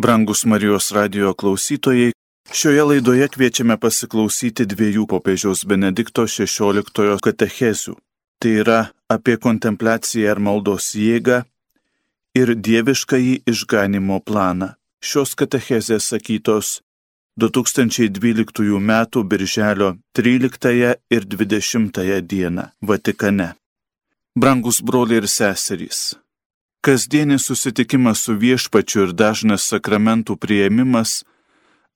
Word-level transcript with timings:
Brangus 0.00 0.44
Marijos 0.44 0.90
radio 0.90 1.34
klausytojai, 1.34 2.12
šioje 2.52 2.84
laidoje 2.88 3.26
kviečiame 3.28 3.74
pasiklausyti 3.76 4.64
dviejų 4.64 5.02
popiežiaus 5.10 5.66
Benedikto 5.68 6.24
XVI 6.24 7.18
katechezių. 7.20 7.92
Tai 8.40 8.52
yra 8.62 8.78
apie 9.12 9.36
kontempliaciją 9.36 10.30
ir 10.32 10.40
maldos 10.40 10.86
jėgą 10.96 11.42
ir 12.32 12.54
dieviškąjį 12.68 13.34
išganimo 13.52 14.22
planą. 14.24 14.70
Šios 15.04 15.36
katechezės 15.36 16.08
sakytos 16.14 16.80
2012 17.36 18.80
m. 18.80 18.92
birželio 19.28 19.90
13 20.16 20.96
ir 21.12 21.28
20 21.36 22.00
d. 22.24 22.50
Vatikane. 22.80 23.52
Brangus 24.32 24.80
broliai 24.80 25.20
ir 25.20 25.28
seserys, 25.28 26.16
Kasdienis 26.80 27.44
susitikimas 27.44 28.22
su 28.24 28.34
viešpačiu 28.40 29.02
ir 29.04 29.12
dažnas 29.12 29.66
sakramentų 29.68 30.38
prieimimas 30.40 31.20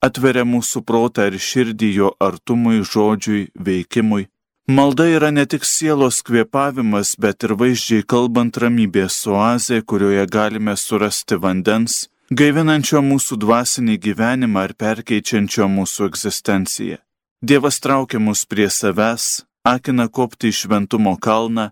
atveria 0.04 0.44
mūsų 0.44 0.82
protą 0.84 1.30
ir 1.30 1.38
širdį 1.40 1.90
jo 1.98 2.10
artumui, 2.20 2.82
žodžiui, 2.84 3.46
veikimui. 3.56 4.26
Malda 4.68 5.06
yra 5.08 5.30
ne 5.32 5.44
tik 5.48 5.64
sielos 5.64 6.20
kvėpavimas, 6.24 7.14
bet 7.20 7.44
ir 7.44 7.54
vaizdžiai 7.60 8.04
kalbant 8.12 8.56
ramybės 8.60 9.16
oazė, 9.28 9.80
kurioje 9.88 10.24
galime 10.36 10.76
surasti 10.76 11.36
vandens, 11.40 12.08
gaivinančio 12.28 13.00
mūsų 13.04 13.40
dvasinį 13.40 13.96
gyvenimą 14.06 14.66
ir 14.68 14.76
perkeičiančio 14.84 15.68
mūsų 15.68 16.10
egzistenciją. 16.10 17.00
Dievas 17.44 17.80
traukia 17.84 18.20
mus 18.20 18.44
prie 18.48 18.70
savęs, 18.72 19.44
akina 19.64 20.08
kopti 20.08 20.52
į 20.52 20.58
šventumo 20.60 21.16
kalną, 21.20 21.70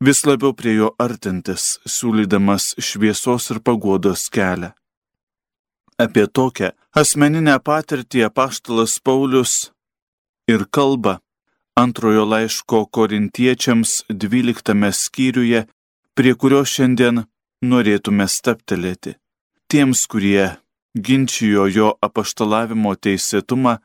vis 0.00 0.24
labiau 0.28 0.52
prie 0.52 0.76
jo 0.76 0.94
artintis, 0.98 1.78
siūlydamas 1.86 2.74
šviesos 2.78 3.50
ir 3.52 3.60
paguodos 3.60 4.28
kelią. 4.32 4.72
Apie 5.98 6.26
tokią 6.28 6.74
asmeninę 6.92 7.56
patirtį 7.64 8.26
apaštalas 8.28 8.98
Paulius 9.00 9.70
ir 10.48 10.66
kalba 10.68 11.20
antrojo 11.76 12.24
laiško 12.24 12.86
korintiečiams 12.86 14.04
dvyliktame 14.08 14.92
skyriuje, 14.92 15.66
prie 16.16 16.34
kurio 16.40 16.62
šiandien 16.64 17.24
norėtume 17.62 18.26
staptelėti. 18.28 19.16
Tiems, 19.68 20.06
kurie 20.08 20.56
ginčijo 20.96 21.66
jo 21.68 21.90
apaštalavimo 22.00 22.94
teisėtumą, 22.96 23.76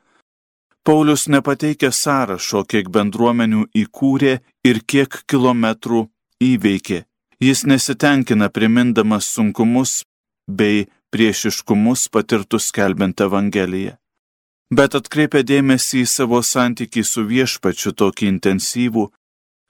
Paulius 0.84 1.28
nepateikia 1.30 1.92
sąrašo, 1.94 2.64
kiek 2.66 2.88
bendruomenių 2.90 3.68
įkūrė 3.84 4.34
ir 4.66 4.82
kiek 4.82 5.20
kilometrų 5.30 6.08
įveikė. 6.42 7.04
Jis 7.42 7.62
nesitenkina 7.70 8.48
primindamas 8.50 9.30
sunkumus 9.30 10.02
bei 10.50 10.88
priešiškumus 11.14 12.08
patirtus 12.10 12.70
skelbiant 12.72 13.22
Evangeliją. 13.22 13.94
Bet 14.74 14.96
atkreipia 14.98 15.44
dėmesį 15.46 16.02
į 16.02 16.10
savo 16.10 16.42
santykį 16.42 17.02
su 17.06 17.26
viešpačiu 17.30 17.92
tokį 18.02 18.30
intensyvų, 18.34 19.08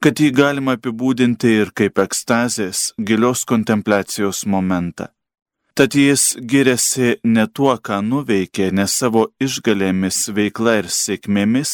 kad 0.02 0.20
jį 0.20 0.30
galima 0.32 0.78
apibūdinti 0.78 1.56
ir 1.60 1.76
kaip 1.76 2.00
ekstazės, 2.00 2.92
gilios 2.96 3.44
kontempliacijos 3.44 4.46
momentą. 4.46 5.11
Tad 5.74 5.94
jis 5.94 6.36
giriasi 6.50 7.14
ne 7.24 7.46
tuo, 7.48 7.72
ką 7.86 8.02
nuveikė, 8.04 8.68
ne 8.76 8.84
savo 8.84 9.30
išgalėmis, 9.40 10.18
veikla 10.36 10.74
ir 10.82 10.88
sėkmėmis, 10.92 11.72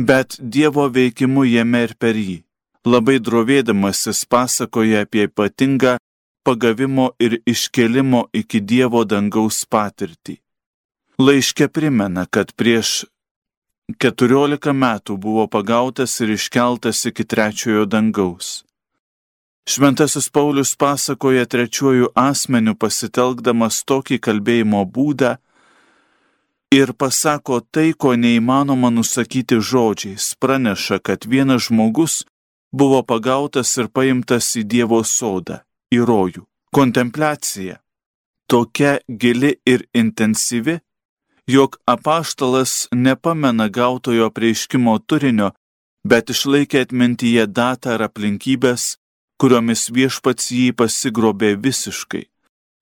bet 0.00 0.38
Dievo 0.40 0.86
veikimu 0.88 1.44
jame 1.44 1.84
ir 1.84 1.92
per 2.00 2.16
jį. 2.16 2.38
Labai 2.84 3.18
drovėdamasis 3.20 4.24
pasakoja 4.28 5.04
apie 5.04 5.26
ypatingą 5.28 5.98
pagavimo 6.44 7.10
ir 7.20 7.38
iškelimo 7.44 8.26
iki 8.32 8.60
Dievo 8.60 9.04
dangaus 9.04 9.64
patirtį. 9.68 10.38
Laiškė 11.20 11.68
primena, 11.68 12.24
kad 12.26 12.52
prieš 12.56 13.04
14 14.00 14.72
metų 14.72 15.16
buvo 15.20 15.44
pagautas 15.46 16.16
ir 16.24 16.34
iškeltas 16.34 17.04
iki 17.10 17.24
trečiojo 17.24 17.84
dangaus. 17.84 18.64
Šventasis 19.66 20.28
Paulius 20.30 20.76
pasakoja 20.76 21.46
trečiuoju 21.46 22.10
asmeniu 22.14 22.74
pasitelkdamas 22.76 23.80
tokį 23.88 24.18
kalbėjimo 24.20 24.82
būdą 24.84 25.36
ir 26.74 26.92
pasako 26.92 27.60
tai, 27.72 27.92
ko 27.96 28.12
neįmanoma 28.12 28.90
nusakyti 28.92 29.60
žodžiais, 29.70 30.34
praneša, 30.40 30.98
kad 30.98 31.24
vienas 31.24 31.68
žmogus 31.68 32.24
buvo 32.72 33.00
pagautas 33.02 33.72
ir 33.78 33.88
paimtas 33.88 34.50
į 34.60 34.64
Dievo 34.72 35.00
sodą, 35.04 35.62
į 35.94 36.02
rojų. 36.10 36.42
Kontempliacija 36.74 37.78
tokia 38.50 38.98
gili 39.08 39.54
ir 39.64 39.86
intensyvi, 39.94 40.80
jog 41.48 41.78
apaštalas 41.86 42.88
nepamena 42.92 43.68
gautojo 43.68 44.28
prieiškimo 44.30 44.98
turinio, 45.06 45.52
bet 46.04 46.30
išlaikė 46.34 46.84
atmintyje 46.84 47.46
datą 47.46 47.94
ar 47.96 48.08
aplinkybės, 48.10 48.98
kuriomis 49.40 49.88
viešpats 49.94 50.50
jį 50.54 50.72
pasigrobė 50.78 51.54
visiškai, 51.60 52.24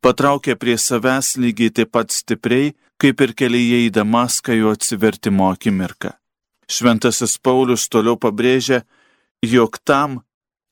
patraukė 0.05 0.57
prie 0.61 0.77
savęs 0.79 1.37
lygiai 1.43 1.73
taip 1.77 1.93
pat 1.97 2.13
stipriai, 2.13 2.75
kaip 3.01 3.21
ir 3.25 3.33
kelyje 3.35 3.87
į 3.87 3.95
Damaską 3.99 4.55
jo 4.59 4.75
atsivertimo 4.77 5.49
akimirką. 5.51 6.13
Šventasis 6.71 7.39
Paulius 7.43 7.89
toliau 7.91 8.17
pabrėžia, 8.17 8.83
jog 9.43 9.79
tam, 9.85 10.23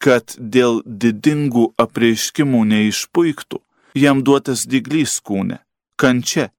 kad 0.00 0.36
dėl 0.38 0.80
didingų 0.86 1.72
apreiškimų 1.80 2.62
neišpuiktų, 2.70 3.60
jam 3.98 4.22
duotas 4.24 4.64
diglys 4.70 5.18
kūne, 5.20 5.60
kančia. 6.00 6.50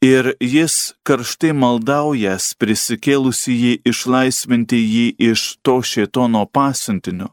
Ir 0.00 0.30
jis 0.40 0.94
karštai 1.04 1.50
maldaujas 1.52 2.54
prisikėlusi 2.56 3.52
jį 3.52 3.72
išlaisvinti 3.90 4.78
jį 4.80 5.06
iš 5.32 5.42
to 5.60 5.80
šėtono 5.84 6.46
pasiuntinio, 6.48 7.28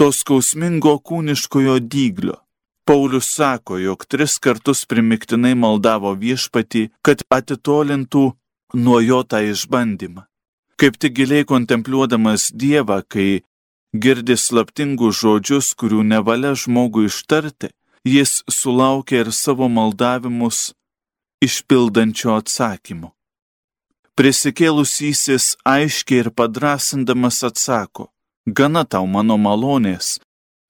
to 0.00 0.06
skausmingo 0.16 0.94
kūniškojo 1.04 1.74
dyglio. 1.92 2.38
Paulius 2.88 3.26
sako, 3.36 3.76
jog 3.78 4.06
tris 4.08 4.38
kartus 4.40 4.86
primiktinai 4.88 5.52
maldavo 5.52 6.14
viešpatį, 6.22 6.86
kad 7.04 7.20
atitolintų 7.36 8.22
nuo 8.80 9.00
jo 9.04 9.18
tą 9.28 9.42
išbandymą. 9.44 10.24
Kaip 10.80 10.96
tik 10.96 11.12
giliai 11.18 11.44
kontempliuodamas 11.44 12.46
Dievą, 12.62 13.02
kai 13.12 13.42
girdi 13.92 14.38
slaptingus 14.40 15.20
žodžius, 15.20 15.74
kurių 15.76 16.00
nevalia 16.14 16.54
žmogui 16.56 17.10
ištarti, 17.10 17.68
jis 18.08 18.40
sulaukia 18.48 19.26
ir 19.26 19.32
savo 19.36 19.68
maldavimus 19.68 20.70
išpildančio 21.44 22.38
atsakymu. 22.38 23.12
Prisikėlusysis 24.16 25.58
aiškiai 25.68 26.24
ir 26.24 26.32
padrasindamas 26.32 27.42
atsako, 27.44 28.08
gana 28.58 28.84
tau 28.84 29.06
mano 29.06 29.36
malonės, 29.38 30.18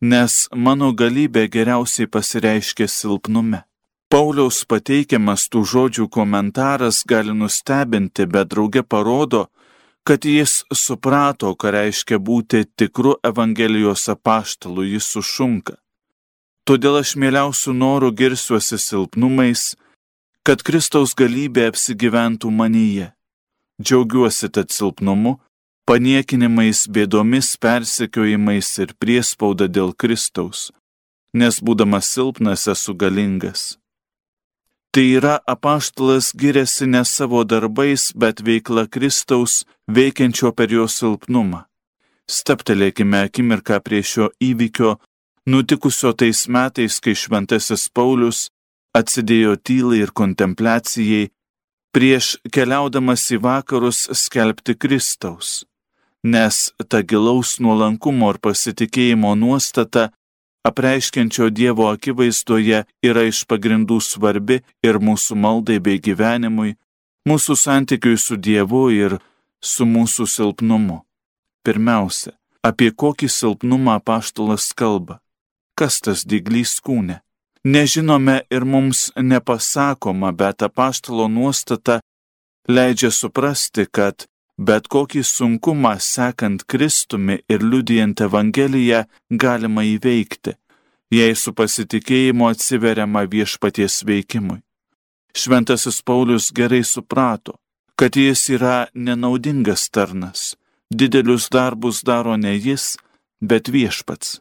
nes 0.01 0.47
mano 0.55 0.93
galybė 1.01 1.49
geriausiai 1.55 2.09
pasireiškia 2.09 2.89
silpnume. 2.89 3.65
Pauliaus 4.11 4.65
pateikiamas 4.67 5.47
tų 5.53 5.63
žodžių 5.73 6.09
komentaras 6.11 7.05
gali 7.07 7.35
nustebinti, 7.37 8.27
bet 8.27 8.49
drauge 8.51 8.83
parodo, 8.83 9.47
kad 10.03 10.25
jis 10.27 10.65
suprato, 10.75 11.53
ką 11.55 11.71
reiškia 11.77 12.19
būti 12.19 12.65
tikru 12.75 13.15
Evangelijos 13.23 14.09
apaštalu, 14.11 14.89
jis 14.95 15.07
sušunka. 15.15 15.77
Todėl 16.67 17.01
aš 17.03 17.15
mieliausių 17.23 17.73
norų 17.77 18.11
girsiuosi 18.19 18.79
silpnumais, 18.79 19.77
kad 20.43 20.65
Kristaus 20.67 21.15
galybė 21.15 21.69
apsigyventų 21.71 22.51
manyje. 22.51 23.13
Džiaugiuosi 23.81 24.51
tad 24.51 24.75
silpnumu, 24.75 25.39
paniekinimais, 25.91 26.85
bėdomis, 26.87 27.57
persekiojimais 27.59 28.69
ir 28.79 28.93
priespauda 29.03 29.67
dėl 29.67 29.91
Kristaus, 29.99 30.69
nes 31.35 31.57
būdamas 31.67 32.07
silpnas 32.15 32.69
esu 32.71 32.93
galingas. 32.95 33.63
Tai 34.95 35.03
yra 35.19 35.33
apaštalas 35.51 36.29
giriasi 36.41 36.87
ne 36.87 37.03
savo 37.03 37.43
darbais, 37.43 38.05
bet 38.15 38.43
veikla 38.47 38.85
Kristaus 38.87 39.65
veikiančio 39.97 40.53
per 40.55 40.71
jo 40.71 40.87
silpnumą. 40.87 41.65
Steptelėkime 42.31 43.25
akimirką 43.27 43.81
prie 43.83 44.05
šio 44.07 44.29
įvykio, 44.39 44.93
nutikusio 45.51 46.13
tais 46.15 46.45
metais, 46.47 47.01
kai 47.03 47.17
šventasis 47.19 47.89
Paulius 47.91 48.45
atsidėjo 48.95 49.57
tylai 49.59 50.05
ir 50.05 50.15
kontempliacijai 50.15 51.33
prieš 51.91 52.37
keliaudamas 52.55 53.27
į 53.35 53.41
vakarus 53.43 54.07
skelbti 54.23 54.79
Kristaus 54.79 55.65
nes 56.25 56.73
ta 56.89 57.03
gilaus 57.03 57.59
nuolankumo 57.61 58.31
ir 58.33 58.39
pasitikėjimo 58.45 59.35
nuostata, 59.35 60.11
apreiškiančio 60.69 61.49
Dievo 61.51 61.89
akivaizdoje, 61.93 62.85
yra 63.09 63.23
iš 63.29 63.45
pagrindų 63.51 64.01
svarbi 64.05 64.61
ir 64.85 65.01
mūsų 65.01 65.39
maldai 65.45 65.79
bei 65.81 66.03
gyvenimui, 66.03 66.77
mūsų 67.29 67.57
santykiui 67.57 68.19
su 68.19 68.37
Dievu 68.37 68.85
ir 68.93 69.19
su 69.63 69.87
mūsų 69.89 70.29
silpnumu. 70.29 71.01
Pirmiausia, 71.65 72.37
apie 72.65 72.93
kokį 72.93 73.29
silpnumą 73.29 74.01
paštalas 74.05 74.73
kalba. 74.77 75.21
Kas 75.77 76.01
tas 76.05 76.25
dyglys 76.29 76.77
kūne? 76.85 77.21
nežinome 77.65 78.41
ir 78.51 78.65
mums 78.65 79.13
nepasakoma, 79.17 80.33
bet 80.33 80.63
apaštalo 80.63 81.29
nuostata 81.29 82.01
leidžia 82.69 83.11
suprasti, 83.11 83.87
kad 83.87 84.27
bet 84.61 84.89
kokį 84.93 85.23
sunkumą 85.25 85.95
sekant 86.05 86.67
Kristumi 86.69 87.39
ir 87.49 87.65
liudijant 87.65 88.21
Evangeliją 88.21 89.05
galima 89.45 89.85
įveikti, 89.89 90.57
jei 91.11 91.37
su 91.43 91.55
pasitikėjimu 91.57 92.51
atsiveriama 92.53 93.25
viešpaties 93.35 94.03
veikimui. 94.09 94.61
Šventasis 95.33 96.03
Paulius 96.03 96.51
gerai 96.53 96.83
suprato, 96.85 97.57
kad 97.97 98.17
jis 98.17 98.49
yra 98.57 98.89
nenaudingas 98.95 99.89
tarnas, 99.95 100.57
didelius 100.93 101.49
darbus 101.55 102.03
daro 102.05 102.37
ne 102.37 102.53
jis, 102.59 102.97
bet 103.41 103.71
viešpats, 103.73 104.41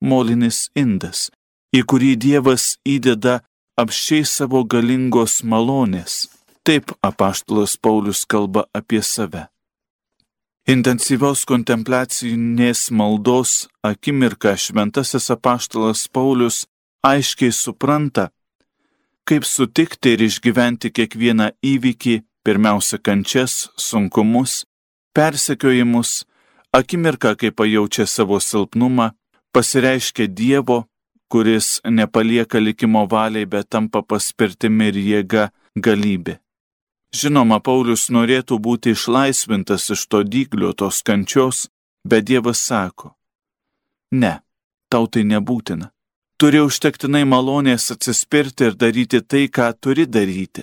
molinis 0.00 0.68
indas, 0.78 1.28
į 1.76 1.84
kurį 1.84 2.14
Dievas 2.24 2.78
įdeda 2.88 3.42
apščiai 3.76 4.24
savo 4.24 4.64
galingos 4.64 5.42
malonės. 5.44 6.26
Taip 6.64 6.92
apaštalas 7.04 7.76
Paulius 7.76 8.24
kalba 8.28 8.66
apie 8.76 9.02
save. 9.02 9.48
Intensyvios 10.68 11.46
kontempliacinės 11.48 12.90
maldos 12.92 13.52
akimirką 13.88 14.50
šventasis 14.60 15.30
apaštalas 15.32 16.02
Paulius 16.12 16.66
aiškiai 17.08 17.54
supranta, 17.56 18.26
kaip 19.24 19.46
sutikti 19.48 20.12
ir 20.12 20.26
išgyventi 20.26 20.90
kiekvieną 20.92 21.46
įvykį, 21.64 22.18
pirmiausia 22.44 22.98
kančias, 23.00 23.54
sunkumus, 23.80 24.66
persekiojimus, 25.16 26.26
akimirką, 26.76 27.32
kai 27.40 27.48
pajaučia 27.48 28.04
savo 28.04 28.36
silpnumą, 28.36 29.14
pasireiškia 29.56 30.28
Dievo, 30.28 30.82
kuris 31.32 31.78
nepalieka 31.88 32.60
likimo 32.60 33.06
valiai, 33.08 33.48
bet 33.48 33.70
tampa 33.72 34.04
paspirtimi 34.04 34.92
ir 34.92 35.00
jėga 35.00 35.48
galybė. 35.80 36.36
Žinoma, 37.14 37.60
Paulius 37.64 38.08
norėtų 38.12 38.58
būti 38.60 38.92
išlaisvintas 38.92 39.88
iš 39.94 40.06
to 40.12 40.22
dyglio, 40.22 40.74
tos 40.76 41.00
kančios, 41.02 41.68
bet 42.04 42.26
Dievas 42.28 42.60
sako, 42.60 43.14
ne, 44.12 44.40
tau 44.92 45.06
tai 45.06 45.24
nebūtina. 45.24 45.90
Turi 46.38 46.60
užtektinai 46.62 47.24
malonės 47.26 47.88
atsispirti 47.90 48.68
ir 48.68 48.76
daryti 48.78 49.20
tai, 49.20 49.48
ką 49.50 49.72
turi 49.82 50.04
daryti. 50.06 50.62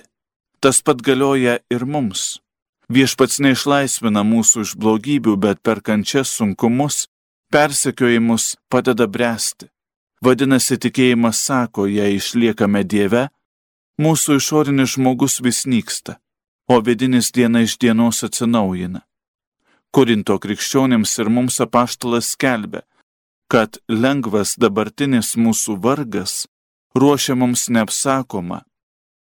Tas 0.60 0.80
pat 0.80 1.02
galioja 1.04 1.58
ir 1.68 1.84
mums. 1.84 2.38
Viešpats 2.88 3.42
neišlaisvina 3.44 4.22
mūsų 4.24 4.62
iš 4.64 4.72
blogybių, 4.80 5.34
bet 5.36 5.60
per 5.60 5.82
kančias 5.84 6.30
sunkumus, 6.32 7.08
persekiojimus 7.52 8.54
padeda 8.72 9.04
bręsti. 9.10 9.68
Vadinasi, 10.24 10.78
tikėjimas 10.80 11.42
sako, 11.44 11.84
jei 11.90 12.16
išliekame 12.16 12.80
Dieve, 12.86 13.26
mūsų 14.00 14.38
išorinis 14.40 14.94
žmogus 14.94 15.42
vis 15.44 15.66
nyksta, 15.68 16.16
o 16.68 16.80
vidinis 16.80 17.32
diena 17.32 17.62
iš 17.66 17.78
dienos 17.78 18.22
atsinaujina. 18.26 19.00
Korinto 19.94 20.36
krikščionėms 20.42 21.16
ir 21.22 21.32
mums 21.32 21.60
apaštalas 21.64 22.32
skelbia, 22.34 22.82
kad 23.48 23.78
lengvas 23.88 24.56
dabartinis 24.60 25.36
mūsų 25.40 25.78
vargas 25.80 26.46
ruošia 26.94 27.36
mums 27.38 27.68
neapsakoma, 27.70 28.64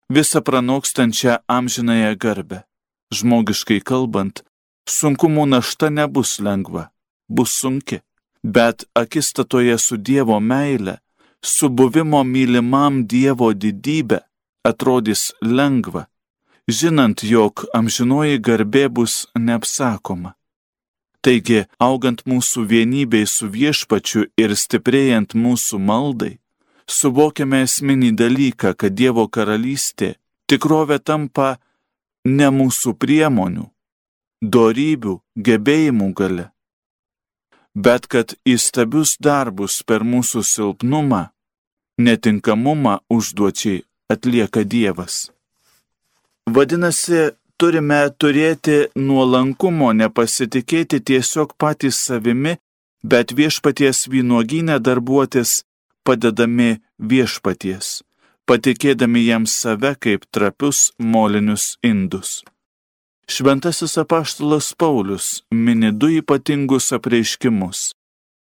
visą 0.08 0.40
pranokstančią 0.40 1.42
amžinąją 1.48 2.14
garbę 2.18 2.64
žmogiškai 3.14 3.80
kalbant, 3.84 4.42
sunkumų 4.88 5.46
našta 5.54 5.90
nebus 5.90 6.38
lengva, 6.40 6.88
bus 7.28 7.54
sunki, 7.60 8.00
bet 8.42 8.86
akistatoje 8.94 9.78
su 9.78 9.96
Dievo 9.96 10.40
meile, 10.40 10.98
su 11.42 11.68
buvimo 11.68 12.22
mylimam 12.24 13.04
Dievo 13.06 13.52
didybė 13.52 14.20
atrodys 14.64 15.32
lengva, 15.42 16.06
žinant, 16.68 17.22
jog 17.22 17.64
amžinoji 17.74 18.38
garbė 18.38 18.88
bus 18.88 19.26
neapsakoma. 19.38 20.34
Taigi, 21.24 21.64
augant 21.80 22.20
mūsų 22.28 22.66
vienybei 22.68 23.24
su 23.26 23.48
viešpačiu 23.48 24.26
ir 24.36 24.52
stiprėjant 24.52 25.32
mūsų 25.34 25.78
maldai, 25.80 26.38
suvokiame 26.86 27.62
esminį 27.64 28.10
dalyką, 28.20 28.74
kad 28.76 28.92
Dievo 28.92 29.24
karalystė 29.28 30.16
tikrovė 30.50 30.98
tampa 31.00 31.56
ne 32.28 32.50
mūsų 32.52 32.92
priemonių, 33.00 33.70
darybių, 34.42 35.14
gebėjimų 35.48 36.10
gale, 36.12 36.50
bet 37.74 38.06
kad 38.06 38.36
įstabius 38.44 39.16
darbus 39.16 39.82
per 39.82 40.04
mūsų 40.04 40.44
silpnumą, 40.44 41.30
netinkamumą 41.98 42.98
užduočiai 43.08 43.84
atlieka 44.12 44.64
Dievas. 44.64 45.33
Vadinasi, 46.50 47.32
turime 47.58 48.00
turėti 48.20 48.78
nuolankumo 48.96 49.92
nepasitikėti 49.96 51.00
tiesiog 51.00 51.54
patys 51.58 52.00
savimi, 52.08 52.56
bet 53.02 53.32
viešpaties 53.32 54.06
vynuoginę 54.12 54.80
darbuotis 54.80 55.62
padedami 56.04 56.80
viešpaties 56.98 58.02
patikėdami 58.48 59.24
jam 59.24 59.46
save 59.48 59.94
kaip 60.00 60.26
trapius 60.32 60.90
molinius 60.98 61.74
indus. 61.82 62.42
Šventasis 63.28 63.96
apaštalas 64.00 64.74
Paulius 64.76 65.28
mini 65.50 65.90
du 65.92 66.10
ypatingus 66.18 66.90
apreiškimus, 66.96 67.94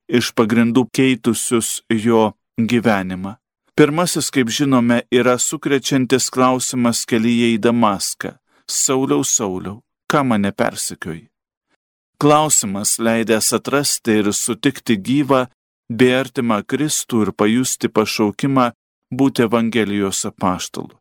iš 0.08 0.32
pagrindų 0.38 0.86
keitusius 0.96 1.82
jo 2.06 2.32
gyvenimą. 2.56 3.36
Pirmasis, 3.82 4.28
kaip 4.30 4.50
žinome, 4.54 5.00
yra 5.10 5.40
sukrečiantis 5.42 6.28
klausimas 6.30 7.00
kelyje 7.10 7.48
į 7.56 7.62
Damaską. 7.66 8.36
Sauliau, 8.70 9.24
Sauliau, 9.26 9.80
ką 10.06 10.22
mane 10.22 10.52
persikioji? 10.54 11.24
Klausimas 12.22 13.00
leidęs 13.02 13.50
atrasti 13.58 14.20
ir 14.22 14.30
sutikti 14.38 15.00
gyvą, 15.02 15.48
bei 15.90 16.14
artimą 16.14 16.60
Kristų 16.62 17.24
ir 17.26 17.34
pajusti 17.34 17.90
pašaukimą 17.90 18.68
būti 19.18 19.48
Evangelijos 19.50 20.22
apaštalu. 20.30 20.94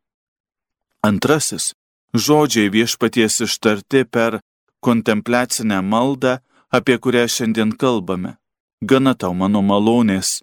Antrasis- 1.05 1.75
žodžiai 2.25 2.73
viešpaties 2.73 3.43
ištarti 3.45 4.07
per 4.09 4.41
kontempliacinę 4.81 5.85
maldą, 5.85 6.39
apie 6.73 6.97
kurią 6.97 7.29
šiandien 7.29 7.77
kalbame. 7.77 8.39
Gana 8.81 9.13
tau 9.15 9.35
mano 9.35 9.61
malonės, 9.61 10.41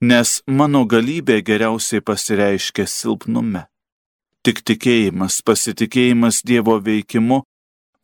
nes 0.00 0.40
mano 0.46 0.84
galybė 0.88 1.40
geriausiai 1.44 2.00
pasireiškia 2.00 2.86
silpnume. 2.88 3.66
Tik 4.42 4.62
tikėjimas, 4.64 5.42
pasitikėjimas 5.44 6.40
Dievo 6.48 6.78
veikimu, 6.80 7.42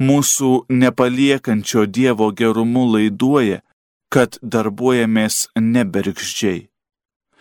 mūsų 0.03 0.51
nepaliekančio 0.69 1.87
Dievo 1.89 2.29
gerumu 2.37 2.85
laiduoja, 2.93 3.63
kad 4.13 4.37
darbuojamės 4.43 5.49
nebergždžiai. 5.57 6.69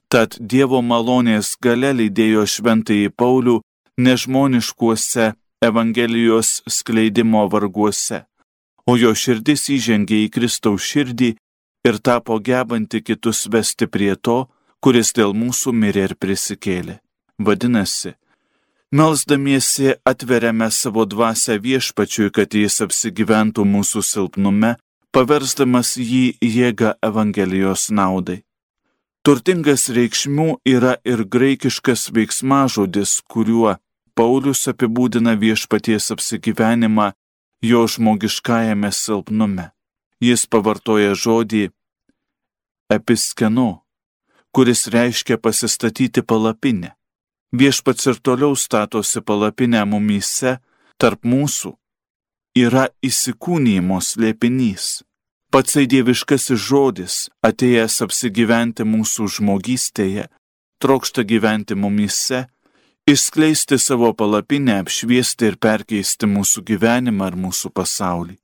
Tad 0.07 0.37
Dievo 0.39 0.79
malonės 0.81 1.55
gale 1.59 1.91
lydėjo 1.91 2.45
šventąjį 2.47 3.11
Paulių 3.19 3.59
nežmoniškuose 3.99 5.33
Evangelijos 5.65 6.61
skleidimo 6.69 7.45
varguose, 7.51 8.23
o 8.87 8.95
jo 8.95 9.11
širdis 9.17 9.67
įžengė 9.75 10.21
į 10.25 10.31
Kristaus 10.31 10.85
širdį 10.87 11.33
ir 11.87 12.01
tapo 12.01 12.39
gebanti 12.39 13.01
kitus 13.05 13.45
vesti 13.53 13.87
prie 13.87 14.15
to, 14.15 14.45
kuris 14.81 15.13
dėl 15.17 15.33
mūsų 15.37 15.73
mirė 15.73 16.09
ir 16.09 16.13
prisikėlė. 16.21 16.99
Vadinasi, 17.45 18.15
Melsdamiesi 18.95 19.93
atveriame 20.05 20.69
savo 20.71 21.03
dvasę 21.05 21.57
viešpačiui, 21.59 22.29
kad 22.31 22.53
jis 22.53 22.79
apsigyventų 22.85 23.65
mūsų 23.67 24.03
silpnume, 24.05 24.75
paversdamas 25.11 25.95
jį 25.97 26.37
jėgą 26.39 26.93
Evangelijos 27.03 27.89
naudai. 27.91 28.43
Turtingas 29.25 29.89
reikšmių 29.89 30.59
yra 30.69 30.95
ir 31.03 31.25
graikiškas 31.25 32.11
veiksmažodis, 32.15 33.19
kuriuo 33.27 33.75
Paulius 34.15 34.63
apibūdina 34.71 35.33
viešpaties 35.35 36.11
apsigyvenimą 36.15 37.11
jo 37.65 37.87
žmogiškajame 37.89 38.91
silpnume. 38.95 39.71
Jis 40.23 40.45
pavartoja 40.47 41.15
žodį 41.15 41.69
episkenu, 42.91 43.81
kuris 44.55 44.87
reiškia 44.87 45.37
pasistatyti 45.37 46.21
palapinę. 46.21 46.93
Viešpats 47.55 48.07
ir 48.11 48.21
toliau 48.23 48.55
statosi 48.55 49.21
palapinę 49.21 49.83
mumyse, 49.87 50.59
tarp 50.99 51.23
mūsų 51.23 51.75
yra 52.55 52.87
įsikūnymo 53.03 53.99
slėpinys 54.03 55.03
patsai 55.55 55.85
dieviškasis 55.87 56.59
žodis, 56.59 57.13
atėjęs 57.47 58.01
apsigyventi 58.03 58.83
mūsų 58.83 59.27
žmogystėje, 59.37 60.25
trokšta 60.83 61.23
gyventi 61.23 61.77
mumise, 61.79 62.41
išskleisti 63.07 63.77
savo 63.79 64.09
palapinę, 64.19 64.81
apšviesti 64.83 65.47
ir 65.53 65.55
perkeisti 65.55 66.27
mūsų 66.27 66.65
gyvenimą 66.71 67.29
ar 67.29 67.37
mūsų 67.45 67.71
pasaulį. 67.71 68.35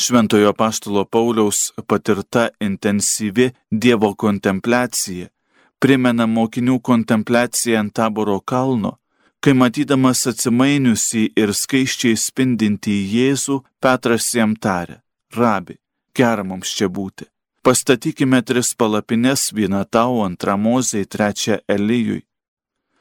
Šventojo 0.00 0.52
paštalo 0.52 1.04
Pauliaus 1.04 1.72
patirta 1.88 2.48
intensyvi 2.60 3.50
Dievo 3.70 4.14
kontempliacija 4.14 5.30
primena 5.78 6.26
mokinių 6.26 6.80
kontempliaciją 6.80 7.80
ant 7.80 7.94
taboro 7.96 8.40
kalno, 8.40 8.96
kai 9.40 9.54
matydamas 9.54 10.24
atsimainiusi 10.30 11.28
ir 11.38 11.52
skaiščiai 11.54 12.16
spindintį 12.18 12.96
Jėzų, 13.14 13.60
Petras 13.80 14.32
jam 14.34 14.56
tarė, 14.56 15.00
rabi, 15.36 15.78
gera 16.16 16.44
mums 16.44 16.72
čia 16.76 16.88
būti. 16.88 17.28
Pastatykime 17.66 18.40
tris 18.46 18.72
palapines, 18.78 19.50
vieną 19.52 19.82
tau, 19.90 20.22
antrą 20.22 20.54
mozei, 20.56 21.04
trečią 21.04 21.58
Elijui. 21.68 22.22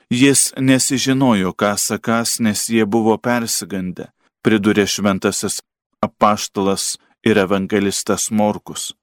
Jis 0.09 0.51
nesižinojo, 0.57 1.53
ką 1.53 1.75
sakas, 1.81 2.39
nes 2.39 2.67
jie 2.69 2.85
buvo 2.85 3.17
persigandę, 3.17 4.09
pridurė 4.45 4.85
šventasis 4.89 5.61
apaštalas 6.05 6.95
ir 7.25 7.39
evangelistas 7.45 8.29
Morkus. 8.31 8.93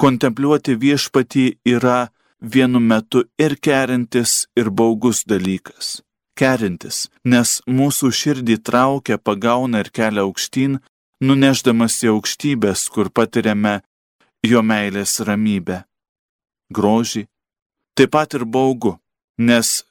Kontempliuoti 0.00 0.76
viešpatį 0.76 1.46
yra 1.76 2.08
vienu 2.40 2.80
metu 2.80 3.24
ir 3.38 3.56
kerintis, 3.56 4.46
ir 4.56 4.70
baugus 4.70 5.24
dalykas. 5.24 6.00
Kerintis, 6.36 7.06
nes 7.24 7.60
mūsų 7.64 8.10
širdį 8.12 8.58
traukia, 8.68 9.16
pagauna 9.16 9.80
ir 9.80 9.88
kelia 9.88 10.26
aukštyn, 10.26 10.76
nuneždamas 11.24 11.96
į 12.04 12.12
aukštybės, 12.12 12.88
kur 12.92 13.08
patiriame 13.08 13.80
jo 14.44 14.60
meilės 14.62 15.16
ramybę. 15.24 15.84
Grožį. 16.72 17.24
Taip 17.96 18.12
pat 18.12 18.36
ir 18.36 18.44
baugu, 18.44 18.98
nes 19.38 19.86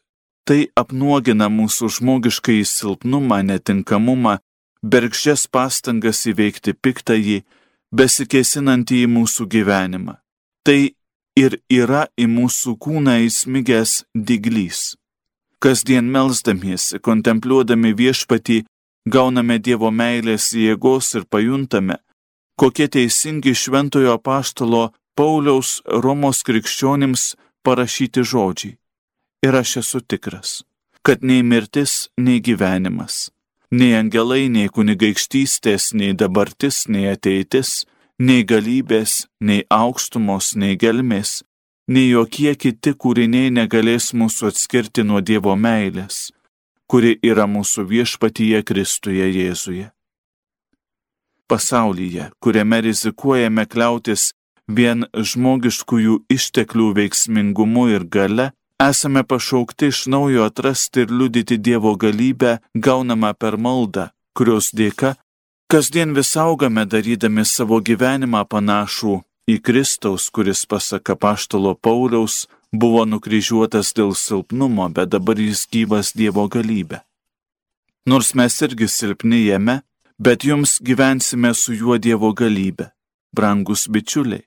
tai 0.45 0.67
apnuogina 0.77 1.50
mūsų 1.50 1.89
žmogiškai 1.98 2.60
silpnumą, 2.69 3.41
netinkamumą, 3.50 4.38
bergždžias 4.92 5.48
pastangas 5.50 6.25
įveikti 6.30 6.75
piktąjį, 6.84 7.39
besikėsinantį 7.96 9.01
į 9.06 9.10
mūsų 9.15 9.48
gyvenimą. 9.54 10.20
Tai 10.65 10.80
ir 11.39 11.58
yra 11.70 12.06
į 12.18 12.27
mūsų 12.32 12.75
kūną 12.84 13.18
įsmigęs 13.25 14.04
diglys. 14.13 14.96
Kasdien 15.60 16.10
melzdamiesi, 16.13 17.00
kontempliuodami 17.01 17.94
viešpatį, 17.98 18.63
gauname 19.10 19.58
Dievo 19.60 19.92
meilės 19.92 20.51
jėgos 20.54 21.13
ir 21.18 21.25
pajuntame, 21.30 21.98
kokie 22.60 22.88
teisingi 22.92 23.56
šventojo 23.56 24.15
apaštalo 24.20 24.92
Pauliaus 25.15 25.80
Romos 25.86 26.44
krikščionims 26.44 27.36
parašyti 27.65 28.24
žodžiai. 28.24 28.77
Ir 29.46 29.56
aš 29.62 29.77
esu 29.82 30.01
tikras, 30.01 30.63
kad 31.06 31.24
nei 31.24 31.44
mirtis, 31.46 32.10
nei 32.18 32.42
gyvenimas, 32.42 33.30
nei 33.72 33.95
angelai, 33.98 34.48
nei 34.50 34.69
kunigaikštystės, 34.69 35.93
nei 35.93 36.13
dabartis, 36.13 36.86
nei 36.88 37.10
ateitis, 37.12 37.86
nei 38.19 38.43
galybės, 38.43 39.25
nei 39.39 39.65
aukštumos, 39.69 40.55
nei 40.55 40.77
gelmės, 40.77 41.43
nei 41.88 42.10
jokie 42.10 42.55
kiti 42.55 42.93
kūriniai 42.93 43.51
negalės 43.53 44.13
mūsų 44.13 44.51
atskirti 44.51 45.03
nuo 45.03 45.22
Dievo 45.22 45.55
meilės, 45.55 46.31
kuri 46.88 47.17
yra 47.24 47.45
mūsų 47.50 47.86
viešpatyje 47.89 48.63
Kristuje 48.63 49.27
Jėzuje. 49.29 49.91
Pasaulyje, 51.48 52.31
kuriame 52.41 52.81
rizikuojame 52.81 53.67
kliautis 53.69 54.31
vien 54.67 55.05
žmogiškųjų 55.13 56.24
išteklių 56.34 56.88
veiksmingumu 56.98 57.89
ir 57.93 58.05
gale, 58.10 58.51
esame 58.79 59.24
pašaukti 59.24 59.88
iš 59.88 60.05
naujo 60.05 60.44
atrasti 60.44 61.00
ir 61.00 61.12
liudyti 61.12 61.58
Dievo 61.58 61.96
galybę 61.96 62.58
gaunamą 62.74 63.34
per 63.34 63.58
maldą, 63.58 64.10
kurios 64.34 64.72
dėka 64.74 65.15
kasdien 65.72 66.13
vis 66.15 66.36
augame 66.38 66.86
darydami 66.86 67.46
savo 67.46 67.79
gyvenimą 67.82 68.44
panašų 68.51 69.15
į 69.53 69.55
Kristaus, 69.65 70.29
kuris 70.29 70.65
pasak 70.65 71.10
apaštalo 71.15 71.75
Pauliaus 71.75 72.46
buvo 72.72 73.05
nukryžiuotas 73.05 73.94
dėl 73.98 74.13
silpnumo, 74.15 74.89
bet 74.89 75.10
dabar 75.10 75.39
jis 75.39 75.65
gyvas 75.72 76.13
Dievo 76.13 76.48
galybė. 76.50 77.01
Nors 78.05 78.34
mes 78.38 78.62
irgi 78.62 78.88
silpni 78.88 79.46
jame, 79.48 79.82
bet 80.20 80.46
jums 80.46 80.77
gyvensime 80.82 81.53
su 81.53 81.74
juo 81.74 81.98
Dievo 81.98 82.34
galybė, 82.34 82.91
brangus 83.34 83.88
bičiuliai. 83.89 84.46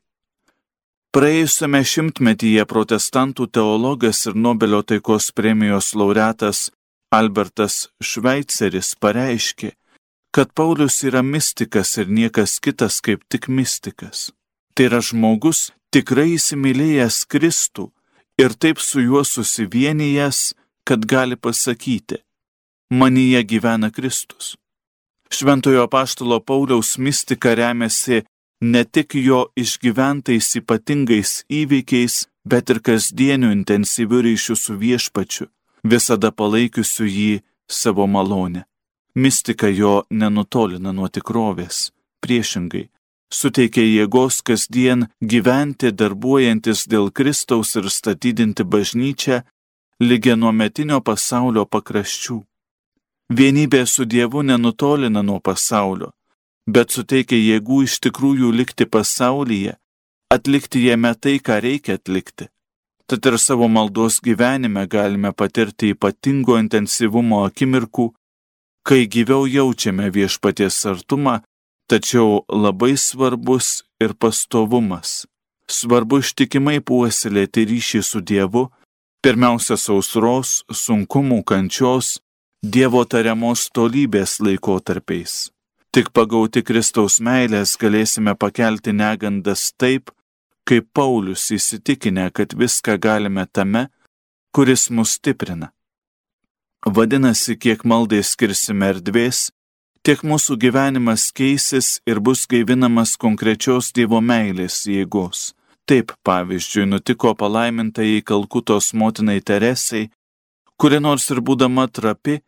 Praėjusiame 1.08 1.80
šimtmetyje 1.88 2.66
protestantų 2.68 3.46
teologas 3.56 4.26
ir 4.28 4.34
Nobelio 4.36 4.82
taikos 4.84 5.30
premijos 5.32 5.94
laureatas 5.96 6.66
Albertas 7.08 7.86
Šveiceris 8.04 8.90
pareiškė, 9.00 9.70
kad 10.36 10.52
Paulius 10.52 11.00
yra 11.08 11.22
mystikas 11.24 11.94
ir 11.96 12.12
niekas 12.12 12.58
kitas 12.60 13.00
kaip 13.00 13.24
tik 13.32 13.48
mystikas. 13.48 14.28
Tai 14.76 14.90
yra 14.90 15.00
žmogus 15.00 15.70
tikrai 15.88 16.34
įsimylėjęs 16.36 17.24
Kristų 17.32 17.88
ir 18.36 18.52
taip 18.60 18.76
su 18.76 19.00
juo 19.00 19.24
susivienijęs, 19.24 20.52
kad 20.84 21.08
gali 21.08 21.40
pasakyti, 21.40 22.20
manyje 22.92 23.46
gyvena 23.48 23.88
Kristus. 23.88 24.58
Šventojo 25.32 25.88
paštalo 25.88 26.44
Pauliaus 26.44 26.98
mistika 27.00 27.56
remiasi 27.56 28.26
ne 28.60 28.84
tik 28.84 29.14
jo 29.14 29.46
išgyventais 29.56 30.56
ypatingais 30.60 31.44
įvykiais, 31.48 32.26
bet 32.44 32.70
ir 32.70 32.80
kasdieniu 32.80 33.52
intensyviu 33.52 34.22
ryšiu 34.26 34.56
su 34.56 34.76
viešpačiu, 34.82 35.46
visada 35.84 36.30
palaikiusiu 36.32 37.06
jį 37.06 37.32
savo 37.68 38.06
malonę. 38.06 38.64
Mistika 39.14 39.68
jo 39.68 40.04
nenutolina 40.10 40.92
nuo 40.92 41.08
tikrovės, 41.08 41.90
priešingai, 42.22 42.88
suteikia 43.30 43.84
jėgos 43.84 44.42
kasdien 44.46 45.08
gyventi 45.20 45.92
darbuojantis 45.92 46.86
dėl 46.92 47.10
Kristaus 47.10 47.74
ir 47.76 47.90
statydinti 47.90 48.64
bažnyčią 48.64 49.42
lygia 50.00 50.36
nuo 50.36 50.52
metinio 50.52 51.00
pasaulio 51.00 51.64
pakraščių. 51.66 52.38
Vienybė 53.28 53.82
su 53.86 54.04
Dievu 54.04 54.42
nenutolina 54.42 55.22
nuo 55.22 55.40
pasaulio, 55.40 56.12
bet 56.68 56.92
suteikia 56.92 57.38
jėgų 57.40 57.82
iš 57.86 57.98
tikrųjų 58.04 58.52
likti 58.60 58.86
pasaulyje, 58.86 59.74
atlikti 60.34 60.84
jame 60.84 61.14
tai, 61.16 61.38
ką 61.40 61.60
reikia 61.64 61.96
atlikti. 61.98 62.48
Tad 63.08 63.24
ir 63.24 63.38
savo 63.40 63.70
maldos 63.72 64.20
gyvenime 64.20 64.84
galime 64.86 65.32
patirti 65.32 65.94
ypatingo 65.94 66.58
intensyvumo 66.60 67.40
akimirkų, 67.48 68.10
kai 68.84 69.06
gyviau 69.08 69.48
jaučiame 69.48 70.10
viešpaties 70.12 70.84
artumą, 70.92 71.38
tačiau 71.88 72.44
labai 72.52 72.94
svarbus 73.00 73.82
ir 74.04 74.12
pastovumas. 74.12 75.24
Svarbu 75.68 76.20
ištikimai 76.20 76.80
puoselėti 76.84 77.64
ryšį 77.68 78.00
su 78.04 78.20
Dievu, 78.20 78.68
pirmiausia 79.24 79.76
sausros, 79.80 80.62
sunkumų, 80.68 81.42
kančios, 81.48 82.18
Dievo 82.60 83.04
tariamos 83.08 83.68
tolybės 83.72 84.40
laikotarpiais. 84.44 85.46
Tik 85.94 86.10
pagauti 86.12 86.60
Kristaus 86.60 87.16
meilės 87.24 87.72
galėsime 87.80 88.34
pakelti 88.36 88.92
negandas 88.92 89.70
taip, 89.80 90.10
kaip 90.68 90.90
Paulius 90.92 91.46
įsitikinę, 91.56 92.28
kad 92.36 92.52
viską 92.52 92.98
galime 93.00 93.46
tame, 93.48 93.86
kuris 94.52 94.90
mus 94.90 95.14
stiprina. 95.16 95.70
Vadinasi, 96.84 97.56
kiek 97.56 97.86
maldai 97.88 98.20
skirsime 98.22 98.90
erdvės, 98.92 99.48
tiek 100.04 100.20
mūsų 100.20 100.58
gyvenimas 100.60 101.30
keisis 101.32 101.88
ir 102.06 102.20
bus 102.20 102.44
gaivinamas 102.50 103.16
konkrečios 103.16 103.88
Dievo 103.96 104.20
meilės 104.20 104.82
jėgos. 104.86 105.54
Taip, 105.88 106.12
pavyzdžiui, 106.22 106.84
nutiko 106.84 107.32
palaimintai 107.32 108.20
Kalkutos 108.28 108.92
motinai 108.92 109.40
Teresai, 109.40 110.10
kuri 110.76 111.00
nors 111.00 111.30
ir 111.32 111.40
būdama 111.40 111.88
trapi, 111.88 112.42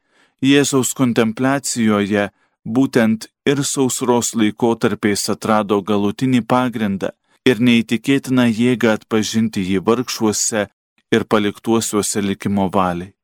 Jėzaus 0.45 0.93
kontempliacijoje 0.97 2.29
būtent 2.65 3.29
ir 3.47 3.63
sausros 3.65 4.35
laikotarpiais 4.35 5.29
atrado 5.35 5.81
galutinį 5.83 6.43
pagrindą 6.47 7.11
ir 7.49 7.61
neįtikėtiną 7.61 8.47
jėgą 8.51 8.97
atpažinti 8.99 9.65
jį 9.65 9.81
vargšuose 9.87 10.67
ir 11.15 11.25
paliktuosiuose 11.25 12.21
likimo 12.23 12.69
valiai. 12.73 13.15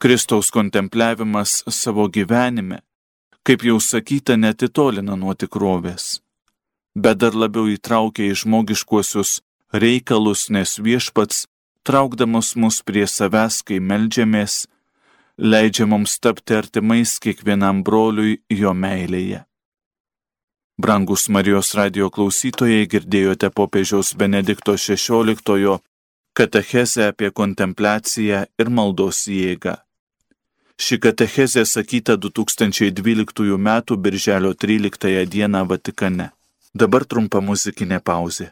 Kristaus 0.00 0.48
kontempliavimas 0.50 1.62
savo 1.68 2.06
gyvenime, 2.08 2.80
kaip 3.44 3.64
jau 3.64 3.76
sakyta, 3.80 4.36
netitolina 4.36 5.16
nuo 5.16 5.34
tikrovės, 5.34 6.20
bet 6.96 7.20
dar 7.20 7.36
labiau 7.36 7.68
įtraukia 7.68 8.30
į 8.30 8.38
žmogiškuosius 8.42 9.40
reikalus, 9.72 10.48
nes 10.48 10.78
viešpats, 10.80 11.44
traukdamas 11.84 12.54
mus 12.56 12.80
prie 12.82 13.04
savęs, 13.06 13.60
kai 13.66 13.80
melžiamės, 13.80 14.66
leidžia 15.38 15.86
mums 15.86 16.18
tapti 16.18 16.54
artimais 16.54 17.18
kiekvienam 17.22 17.84
broliui 17.84 18.40
jo 18.48 18.74
meilėje. 18.74 19.44
Brangus 20.80 21.28
Marijos 21.28 21.74
radio 21.76 22.08
klausytojai 22.08 22.86
girdėjote 22.88 23.50
popiežiaus 23.52 24.14
Benedikto 24.16 24.76
XVI 24.80 25.78
katechezę 26.32 27.08
apie 27.12 27.30
kontempliaciją 27.30 28.44
ir 28.58 28.70
maldos 28.70 29.26
jėgą. 29.28 29.74
Ši 30.80 30.96
katechezė 31.04 31.66
sakyta 31.68 32.16
2012 32.16 33.58
m. 33.58 33.68
birželio 34.04 34.54
13 34.54 35.26
d. 35.26 35.64
Vatikane. 35.72 36.30
Dabar 36.74 37.04
trumpa 37.04 37.40
muzikinė 37.44 38.00
pauzė. 38.00 38.48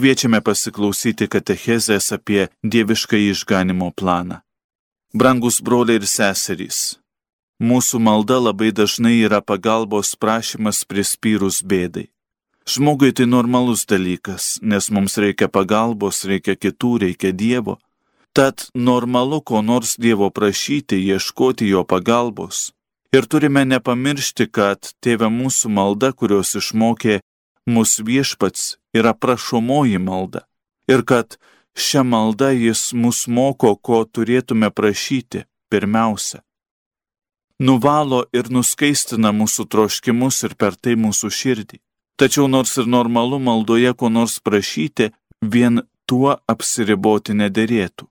Kviečiame 0.00 0.38
pasiklausyti 0.40 1.26
katechezės 1.28 2.06
apie 2.16 2.46
dievišką 2.64 3.18
išganimo 3.20 3.90
planą. 3.92 4.38
Brangus 5.12 5.58
broliai 5.60 6.00
ir 6.00 6.06
seserys, 6.08 6.78
mūsų 7.60 8.00
malda 8.06 8.38
labai 8.40 8.70
dažnai 8.72 9.18
yra 9.26 9.42
pagalbos 9.44 10.14
prašymas 10.16 10.86
prispyrus 10.88 11.60
bėdai. 11.60 12.06
Žmogui 12.64 13.12
tai 13.12 13.28
normalus 13.28 13.84
dalykas, 13.92 14.56
nes 14.64 14.88
mums 14.88 15.20
reikia 15.20 15.50
pagalbos, 15.52 16.24
reikia 16.24 16.56
kitų, 16.56 16.96
reikia 17.04 17.36
Dievo. 17.36 17.76
Tad 18.32 18.70
normalu 18.72 19.44
ko 19.44 19.60
nors 19.60 19.98
Dievo 20.00 20.32
prašyti, 20.32 20.96
ieškoti 21.12 21.68
jo 21.74 21.84
pagalbos. 21.84 22.70
Ir 23.12 23.28
turime 23.28 23.68
nepamiršti, 23.68 24.48
kad 24.48 24.94
tėvė 25.04 25.28
mūsų 25.28 25.76
malda, 25.76 26.14
kurios 26.16 26.56
išmokė 26.56 27.20
mūsų 27.68 28.08
viešpats, 28.08 28.79
yra 28.94 29.14
prašomoji 29.14 29.98
malda. 29.98 30.46
Ir 30.88 31.04
kad 31.04 31.38
šią 31.76 32.04
maldą 32.04 32.50
jis 32.50 32.92
mus 32.92 33.26
moko, 33.26 33.76
ko 33.76 34.04
turėtume 34.04 34.70
prašyti 34.70 35.44
pirmiausia. 35.70 36.42
Nuvalo 37.60 38.24
ir 38.32 38.48
nuskaistina 38.50 39.34
mūsų 39.36 39.66
troškimus 39.72 40.42
ir 40.48 40.56
per 40.56 40.76
tai 40.80 40.96
mūsų 40.96 41.28
širdį. 41.40 41.78
Tačiau 42.20 42.48
nors 42.48 42.72
ir 42.80 42.88
normalu 42.88 43.38
maldoje 43.38 43.92
ko 44.00 44.08
nors 44.08 44.40
prašyti, 44.40 45.10
vien 45.40 45.82
tuo 46.08 46.38
apsiriboti 46.48 47.36
nederėtų. 47.36 48.08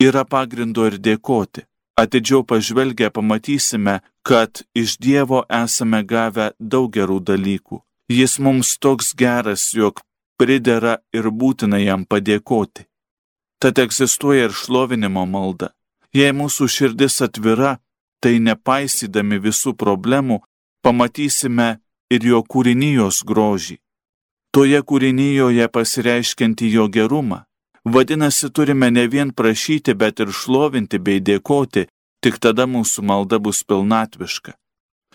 Yra 0.00 0.24
pagrindo 0.24 0.86
ir 0.88 0.96
dėkoti. 0.96 1.66
Atidžiau 2.00 2.44
pažvelgę 2.48 3.10
pamatysime, 3.12 4.00
kad 4.22 4.62
iš 4.74 4.96
Dievo 5.04 5.42
esame 5.48 6.00
gavę 6.04 6.52
daug 6.60 6.88
gerų 6.94 7.18
dalykų. 7.20 7.80
Jis 8.08 8.38
mums 8.40 8.78
toks 8.80 9.12
geras, 9.14 9.66
jog 9.76 10.00
pridera 10.40 10.94
ir 11.12 11.28
būtina 11.40 11.78
jam 11.82 12.06
padėkoti. 12.08 12.86
Tad 13.60 13.78
egzistuoja 13.84 14.48
ir 14.48 14.56
šlovinimo 14.56 15.26
malda. 15.28 15.74
Jei 16.16 16.32
mūsų 16.32 16.68
širdis 16.76 17.20
atvira, 17.26 17.76
tai 18.24 18.38
nepaisydami 18.46 19.36
visų 19.44 19.74
problemų, 19.82 20.40
pamatysime 20.84 21.68
ir 22.10 22.24
jo 22.32 22.40
kūrinijos 22.52 23.20
grožį. 23.28 23.76
Toje 24.50 24.80
kūrinyjoje 24.82 25.68
pasireiškianti 25.76 26.72
jo 26.72 26.88
gerumą. 26.88 27.44
Vadinasi, 27.84 28.50
turime 28.50 28.90
ne 28.90 29.06
vien 29.12 29.30
prašyti, 29.32 29.94
bet 29.94 30.20
ir 30.20 30.32
šlovinti 30.40 30.98
bei 30.98 31.20
dėkoti, 31.20 31.86
tik 32.24 32.40
tada 32.42 32.66
mūsų 32.66 33.04
malda 33.06 33.38
bus 33.38 33.62
pilnatviška. 33.64 34.56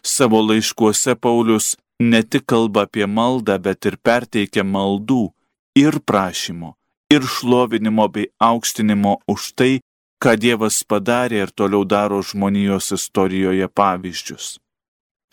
Savo 0.06 0.40
laiškuose 0.46 1.18
Paulius 1.18 1.76
ne 2.00 2.22
tik 2.24 2.46
kalba 2.52 2.86
apie 2.86 3.08
maldą, 3.08 3.58
bet 3.60 3.86
ir 3.86 3.98
perteikia 3.98 4.64
maldų 4.64 5.32
ir 5.80 6.00
prašymo, 6.08 6.76
ir 7.12 7.24
šlovinimo 7.24 8.08
bei 8.12 8.30
aukštinimo 8.40 9.20
už 9.32 9.52
tai, 9.56 9.74
ką 10.22 10.36
Dievas 10.40 10.84
padarė 10.88 11.44
ir 11.46 11.52
toliau 11.52 11.86
daro 11.86 12.22
žmonijos 12.24 12.92
istorijoje 12.96 13.68
pavyzdžius. 13.68 14.56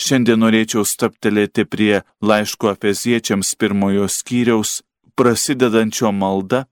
Šiandien 0.03 0.41
norėčiau 0.43 0.83
staptelėti 0.89 1.65
prie 1.65 2.03
laiško 2.23 2.73
afeziečiams 2.73 3.55
pirmojo 3.55 4.09
skyriaus, 4.11 4.81
prasidedančio 5.15 6.11
malda, 6.13 6.65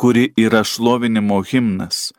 kuri 0.00 0.30
yra 0.38 0.62
šlovinimo 0.64 1.42
himnas, 1.42 2.12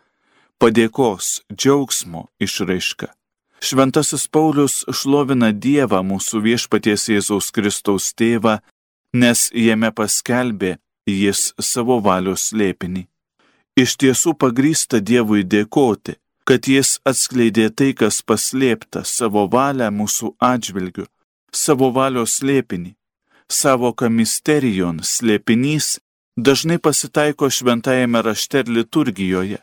padėkos, 0.59 1.39
džiaugsmo 1.55 2.27
išraiška. 2.43 3.13
Šventasis 3.61 4.27
Paulius 4.31 4.85
šlovina 4.95 5.51
Dievą 5.51 5.99
mūsų 6.07 6.39
viešpaties 6.45 7.09
Jėzaus 7.11 7.51
Kristaus 7.51 8.13
tėvą, 8.15 8.59
nes 9.13 9.49
jame 9.51 9.91
paskelbė 9.91 10.77
jis 11.09 11.51
savo 11.59 11.99
valios 11.99 12.49
slėpinį. 12.49 13.03
Iš 13.79 13.95
tiesų 13.99 14.35
pagrysta 14.39 14.99
Dievui 14.99 15.43
dėkoti, 15.43 16.15
kad 16.47 16.67
jis 16.67 16.97
atskleidė 17.05 17.69
tai, 17.69 17.91
kas 17.93 18.21
paslėpta 18.23 19.03
savo 19.05 19.45
valią 19.51 19.91
mūsų 19.91 20.33
atžvilgiu, 20.39 21.05
savo 21.51 21.91
valios 21.91 22.39
slėpinį. 22.39 22.95
Savoka 23.49 24.09
misterijon 24.13 24.99
slėpinys 25.01 25.97
dažnai 26.37 26.77
pasitaiko 26.77 27.49
šventajame 27.49 28.21
rašte 28.21 28.61
ir 28.63 28.69
liturgijoje. 28.75 29.57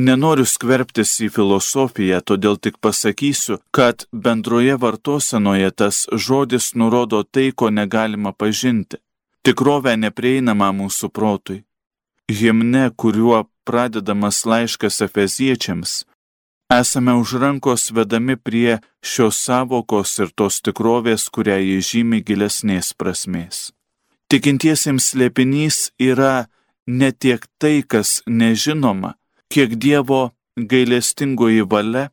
Nenoriu 0.00 0.46
skverbtis 0.48 1.10
į 1.26 1.26
filosofiją, 1.34 2.20
todėl 2.24 2.56
tik 2.64 2.78
pasakysiu, 2.80 3.58
kad 3.74 4.06
bendroje 4.12 4.76
vartosenoje 4.80 5.70
tas 5.82 6.06
žodis 6.26 6.70
nurodo 6.78 7.20
tai, 7.24 7.50
ko 7.52 7.68
negalima 7.74 8.32
pažinti. 8.32 9.00
Tikrovę 9.44 9.96
neprieinama 10.00 10.70
mūsų 10.78 11.10
protui. 11.16 11.58
Himne, 12.30 12.86
kuriuo 12.96 13.42
pradedamas 13.68 14.44
laiškas 14.46 15.02
efeziečiams, 15.08 15.92
esame 16.80 17.18
už 17.20 17.36
rankos 17.42 17.90
vedami 17.90 18.38
prie 18.38 18.78
šios 19.04 19.42
savokos 19.44 20.16
ir 20.22 20.32
tos 20.32 20.62
tikrovės, 20.64 21.28
kurią 21.34 21.58
jį 21.66 21.78
žymi 21.90 22.24
gilesnės 22.24 22.94
prasmės. 22.94 23.68
Tikintiesiems 24.30 25.12
slėpinys 25.12 25.90
yra 25.98 26.46
ne 26.86 27.10
tiek 27.12 27.44
tai, 27.58 27.80
kas 27.82 28.20
nežinoma, 28.26 29.16
kiek 29.50 29.74
Dievo 29.74 30.30
gailestingoji 30.56 31.66
valia, 31.70 32.08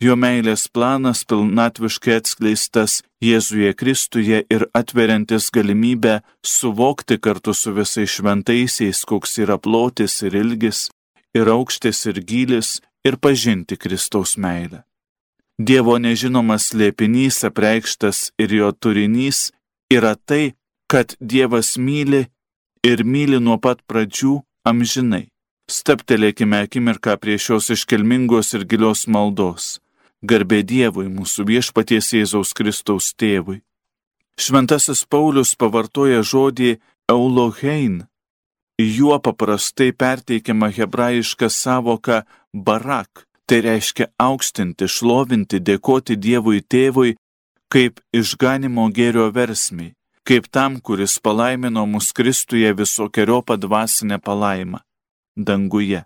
jo 0.00 0.14
meilės 0.14 0.68
planas 0.70 1.24
pilnatviškai 1.28 2.18
atskleistas 2.20 3.00
Jėzuje 3.24 3.72
Kristuje 3.74 4.44
ir 4.54 4.66
atveriantis 4.80 5.50
galimybę 5.54 6.20
suvokti 6.46 7.18
kartu 7.18 7.54
su 7.54 7.74
visais 7.74 8.12
šventaisiais, 8.14 9.02
koks 9.04 9.38
yra 9.42 9.58
plotis 9.58 10.20
ir 10.22 10.38
ilgis, 10.38 10.86
ir 11.34 11.50
aukštis 11.50 12.04
ir 12.12 12.22
gylis, 12.22 12.78
ir 13.04 13.18
pažinti 13.18 13.76
Kristaus 13.76 14.36
meilę. 14.38 14.84
Dievo 15.58 15.96
nežinomas 15.98 16.70
slėpinys 16.70 17.42
apreikštas 17.48 18.30
ir 18.38 18.54
jo 18.54 18.70
turinys 18.70 19.48
yra 19.90 20.14
tai, 20.14 20.54
kad 20.86 21.16
Dievas 21.18 21.74
myli 21.76 22.28
ir 22.86 23.02
myli 23.02 23.42
nuo 23.42 23.58
pat 23.58 23.82
pradžių 23.90 24.38
amžinai. 24.70 25.26
Steptelėkime 25.68 26.62
akimirką 26.64 27.18
prie 27.20 27.34
šios 27.36 27.66
iškilmingos 27.74 28.54
ir 28.56 28.62
gilios 28.64 29.02
maldos. 29.04 29.76
Garbė 30.24 30.62
Dievui, 30.64 31.10
mūsų 31.12 31.44
viešpaties 31.50 32.08
Jėzaus 32.16 32.54
Kristaus 32.56 33.10
tėvui. 33.12 33.60
Šventasis 34.40 35.04
Paulius 35.04 35.52
pavartoja 35.60 36.22
žodį 36.24 36.78
Eulohein. 37.12 38.06
Juo 38.80 39.18
paprastai 39.20 39.90
perteikiama 39.92 40.70
hebrajiška 40.72 41.50
savoka 41.52 42.22
barak, 42.54 43.26
tai 43.44 43.60
reiškia 43.68 44.08
aukštinti, 44.16 44.88
šlovinti, 44.88 45.60
dėkoti 45.60 46.16
Dievui 46.16 46.64
tėvui 46.64 47.16
kaip 47.68 48.00
išganimo 48.16 48.88
gėrio 48.88 49.28
versmiai, 49.36 49.92
kaip 50.24 50.48
tam, 50.48 50.80
kuris 50.80 51.20
palaimino 51.20 51.84
mus 51.84 52.14
Kristuje 52.16 52.72
visokiojo 52.72 53.42
padvasinę 53.44 54.22
palaimą 54.24 54.87
danguje. 55.38 56.04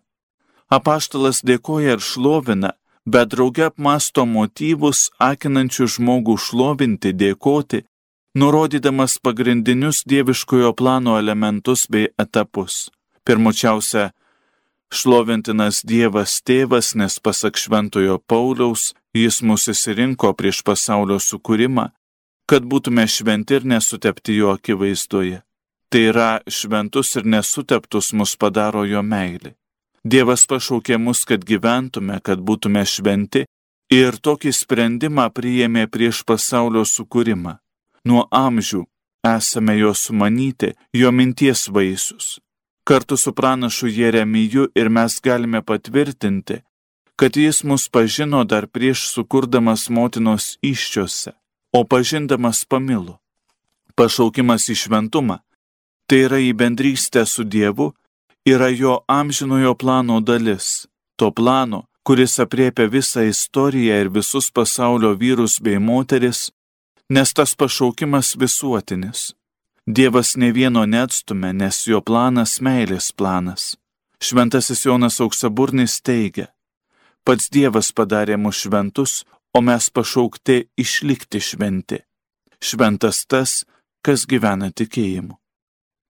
Apaštalas 0.69 1.43
dėkoja 1.45 1.97
ir 1.97 2.05
šlovina, 2.05 2.73
bet 3.05 3.33
drauge 3.35 3.67
apmasto 3.69 4.25
motyvus, 4.29 5.11
akinančių 5.19 5.89
žmogų 5.97 6.39
šlovinti, 6.39 7.13
dėkoti, 7.13 7.83
nurodydamas 8.39 9.19
pagrindinius 9.25 10.05
dieviškojo 10.09 10.73
plano 10.79 11.19
elementus 11.19 11.87
bei 11.91 12.09
etapus. 12.19 12.89
Pirmučiausia, 13.25 14.11
Šlovintinas 14.93 15.81
Dievas 15.89 16.43
tėvas, 16.45 16.93
nes 17.01 17.15
pasak 17.25 17.57
Šventojo 17.57 18.19
Pauliaus, 18.29 18.91
jis 19.17 19.41
mūsų 19.41 19.73
įsirinko 19.73 20.33
prieš 20.37 20.61
pasaulio 20.69 21.17
sukūrimą, 21.17 21.87
kad 22.45 22.67
būtume 22.69 23.07
šventi 23.09 23.57
ir 23.57 23.65
nesutepti 23.73 24.37
jo 24.37 24.53
akivaizdoje. 24.53 25.41
Tai 25.93 26.01
yra 26.09 26.41
šventus 26.49 27.11
ir 27.21 27.27
nesuteptus 27.29 28.15
mus 28.17 28.33
padaro 28.41 28.87
jo 28.89 29.03
meilė. 29.05 29.51
Dievas 30.05 30.47
pašaukė 30.49 30.97
mus, 30.97 31.27
kad 31.29 31.45
gyventume, 31.45 32.17
kad 32.25 32.41
būtume 32.41 32.81
šventi 32.89 33.43
ir 33.93 34.17
tokį 34.17 34.55
sprendimą 34.57 35.29
priėmė 35.37 35.85
prieš 35.93 36.23
pasaulio 36.25 36.87
sukūrimą. 36.89 37.59
Nuo 38.09 38.25
amžių 38.33 38.87
esame 39.35 39.77
jo 39.83 39.93
sumanyti, 39.95 40.73
jo 40.97 41.13
minties 41.13 41.69
vaisius. 41.69 42.41
Kartu 42.89 43.21
su 43.21 43.35
pranašu 43.37 43.93
Jeremiju 43.93 44.71
ir 44.75 44.89
mes 44.89 45.21
galime 45.21 45.61
patvirtinti, 45.63 46.63
kad 47.21 47.37
jis 47.37 47.63
mus 47.69 47.89
pažino 47.93 48.43
dar 48.49 48.67
prieš 48.67 49.07
sukurdamas 49.13 49.91
motinos 49.93 50.57
iščiose, 50.63 51.37
o 51.73 51.85
pažindamas 51.85 52.65
pamilo. 52.65 53.21
Pašaukimas 53.95 54.67
į 54.73 54.81
šventumą, 54.83 55.43
tai 56.13 56.27
yra 56.27 56.37
į 56.45 56.51
bendrystę 56.53 57.23
su 57.25 57.41
Dievu, 57.49 57.87
yra 58.45 58.67
jo 58.69 58.99
amžinojo 59.09 59.73
plano 59.81 60.19
dalis, 60.21 60.85
to 61.17 61.31
plano, 61.33 61.87
kuris 62.05 62.37
apriepia 62.45 62.85
visą 62.93 63.25
istoriją 63.25 63.97
ir 64.03 64.11
visus 64.13 64.51
pasaulio 64.53 65.15
vyrus 65.17 65.57
bei 65.65 65.81
moteris, 65.81 66.51
nes 67.09 67.33
tas 67.33 67.57
pašaukimas 67.57 68.35
visuotinis. 68.37 69.33
Dievas 69.87 70.37
ne 70.37 70.53
vieno 70.53 70.85
neatstumė, 70.85 71.55
nes 71.57 71.81
jo 71.89 72.05
planas 72.05 72.61
meilės 72.61 73.09
planas. 73.17 73.79
Šventasis 74.21 74.85
Jonas 74.85 75.17
auksaburnis 75.25 76.03
teigia, 76.05 76.53
pats 77.25 77.49
Dievas 77.49 77.89
padarė 77.97 78.37
mus 78.37 78.61
šventus, 78.61 79.23
o 79.57 79.65
mes 79.65 79.89
pašaukti 79.89 80.67
išlikti 80.77 81.41
šventi. 81.41 82.05
Šventas 82.61 83.25
tas, 83.25 83.63
kas 84.05 84.29
gyvena 84.29 84.69
tikėjimu. 84.69 85.42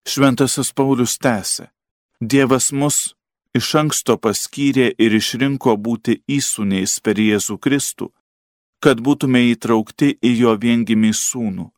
Šventasis 0.07 0.73
Paulius 0.73 1.19
tęsė, 1.19 1.69
Dievas 2.21 2.71
mus 2.73 3.15
iš 3.55 3.75
anksto 3.83 4.17
paskyrė 4.19 4.93
ir 4.99 5.15
išrinko 5.19 5.77
būti 5.77 6.21
įsūniais 6.38 6.99
per 7.03 7.19
Jėzų 7.19 7.59
Kristų, 7.59 8.11
kad 8.83 9.01
būtume 9.01 9.45
įtraukti 9.53 10.17
į 10.23 10.35
jo 10.43 10.57
viengimį 10.65 11.12
sūnų 11.19 11.71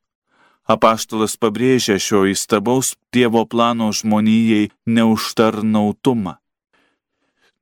Apaštalas 0.65 1.37
pabrėžia 1.37 1.99
šio 2.01 2.25
įstabaus 2.33 2.95
Dievo 3.13 3.45
plano 3.45 3.91
žmonijai 3.93 4.71
neužtarnautumą. 4.89 6.39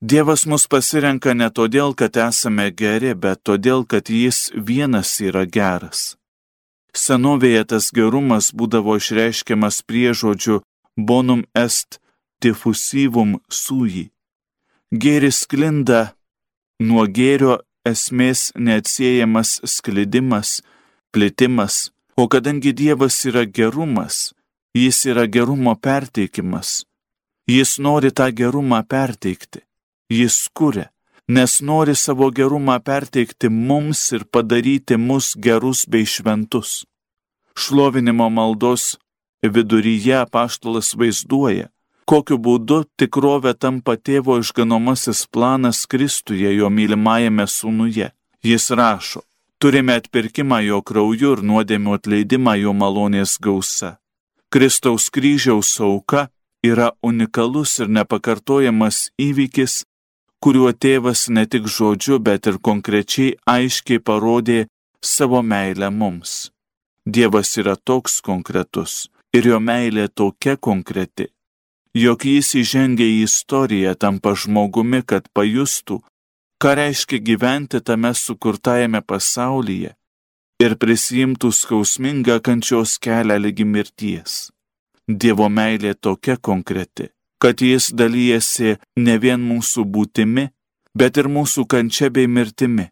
Dievas 0.01 0.47
mus 0.47 0.69
pasirenka 0.71 1.35
ne 1.35 1.49
todėl, 1.51 1.95
kad 1.99 2.17
esame 2.19 2.71
geri, 2.71 3.15
bet 3.15 3.43
todėl, 3.43 3.83
kad 3.87 4.11
Jis 4.11 4.51
vienas 4.55 5.19
yra 5.23 5.45
geras. 5.47 6.15
Senovėje 6.97 7.65
tas 7.73 7.91
gerumas 7.97 8.51
būdavo 8.53 8.97
išreiškiamas 9.01 9.83
priežodžiu 9.89 10.61
bonum 10.97 11.45
est 11.55 12.01
diffusivum 12.43 13.39
sui. 13.49 14.11
Gėris 14.93 15.45
sklinda 15.47 16.13
nuo 16.81 17.07
gėrio 17.07 17.63
esmės 17.89 18.53
neatsiejamas 18.57 19.61
sklidimas, 19.65 20.61
plitimas, 21.13 21.89
O 22.15 22.29
kadangi 22.29 22.73
Dievas 22.77 23.25
yra 23.25 23.45
gerumas, 23.45 24.35
jis 24.77 24.99
yra 25.09 25.25
gerumo 25.27 25.73
perteikimas. 25.81 26.85
Jis 27.49 27.79
nori 27.79 28.11
tą 28.13 28.27
gerumą 28.31 28.83
perteikti. 28.85 29.63
Jis 30.13 30.37
kuria, 30.53 30.91
nes 31.35 31.53
nori 31.69 31.95
savo 32.05 32.29
gerumą 32.39 32.77
perteikti 32.89 33.49
mums 33.69 34.01
ir 34.17 34.25
padaryti 34.35 34.97
mus 35.09 35.33
gerus 35.45 35.81
bei 35.93 36.07
šventus. 36.15 36.71
Šlovinimo 37.63 38.29
maldos 38.39 38.85
viduryje 39.55 40.21
paštalas 40.35 40.93
vaizduoja, 40.99 41.67
kokiu 42.11 42.39
būdu 42.47 42.79
tikrovė 43.01 43.53
tampa 43.63 43.97
tėvo 44.07 44.39
išganomasis 44.45 45.27
planas 45.35 45.85
Kristuje 45.91 46.57
jo 46.59 46.71
mylimajame 46.79 47.47
sūnuje. 47.57 48.09
Jis 48.43 48.71
rašo, 48.79 49.23
Turime 49.63 49.95
atpirkimą 49.95 50.57
jo 50.67 50.81
krauju 50.83 51.29
ir 51.37 51.41
nuodėmių 51.47 51.93
atleidimą 51.95 52.57
jo 52.59 52.73
malonės 52.75 53.37
gausa. 53.39 53.91
Kristaus 54.51 55.05
kryžiaus 55.15 55.71
auka 55.87 56.25
yra 56.67 56.89
unikalus 57.11 57.77
ir 57.85 57.93
nepakartojamas 57.99 58.99
įvykis, 59.23 59.77
kuriuo 60.43 60.73
tėvas 60.85 61.29
ne 61.31 61.45
tik 61.47 61.69
žodžiu, 61.77 62.19
bet 62.27 62.49
ir 62.51 62.59
konkrečiai 62.69 63.37
aiškiai 63.57 64.03
parodė 64.09 64.59
savo 65.15 65.43
meilę 65.43 65.91
mums. 65.91 66.51
Dievas 67.07 67.57
yra 67.61 67.77
toks 67.77 68.21
konkretus 68.29 69.09
ir 69.35 69.49
jo 69.51 69.59
meilė 69.59 70.07
tokia 70.21 70.57
konkreti, 70.69 71.29
jog 72.05 72.27
jis 72.27 72.55
įžengia 72.63 73.07
į 73.07 73.23
istoriją 73.27 73.95
tampa 74.03 74.35
žmogumi, 74.39 75.03
kad 75.03 75.27
pajustų, 75.35 75.99
ką 76.63 76.75
reiškia 76.79 77.19
gyventi 77.29 77.81
tame 77.81 78.13
sukurtajame 78.15 79.03
pasaulyje 79.03 79.95
ir 80.63 80.77
prisijimtų 80.79 81.51
skausmingą 81.59 82.39
kančios 82.47 82.99
kelią 83.03 83.39
lygi 83.45 83.67
mirties. 83.67 84.53
Dievo 85.09 85.49
meilė 85.51 85.97
tokia 85.99 86.37
konkreti, 86.39 87.09
kad 87.43 87.63
jis 87.63 87.91
dalyjasi 87.99 88.77
ne 89.05 89.19
vien 89.23 89.43
mūsų 89.51 89.85
būtimi, 89.95 90.49
bet 90.99 91.19
ir 91.21 91.29
mūsų 91.37 91.67
kančia 91.73 92.11
bei 92.15 92.31
mirtimi. 92.31 92.91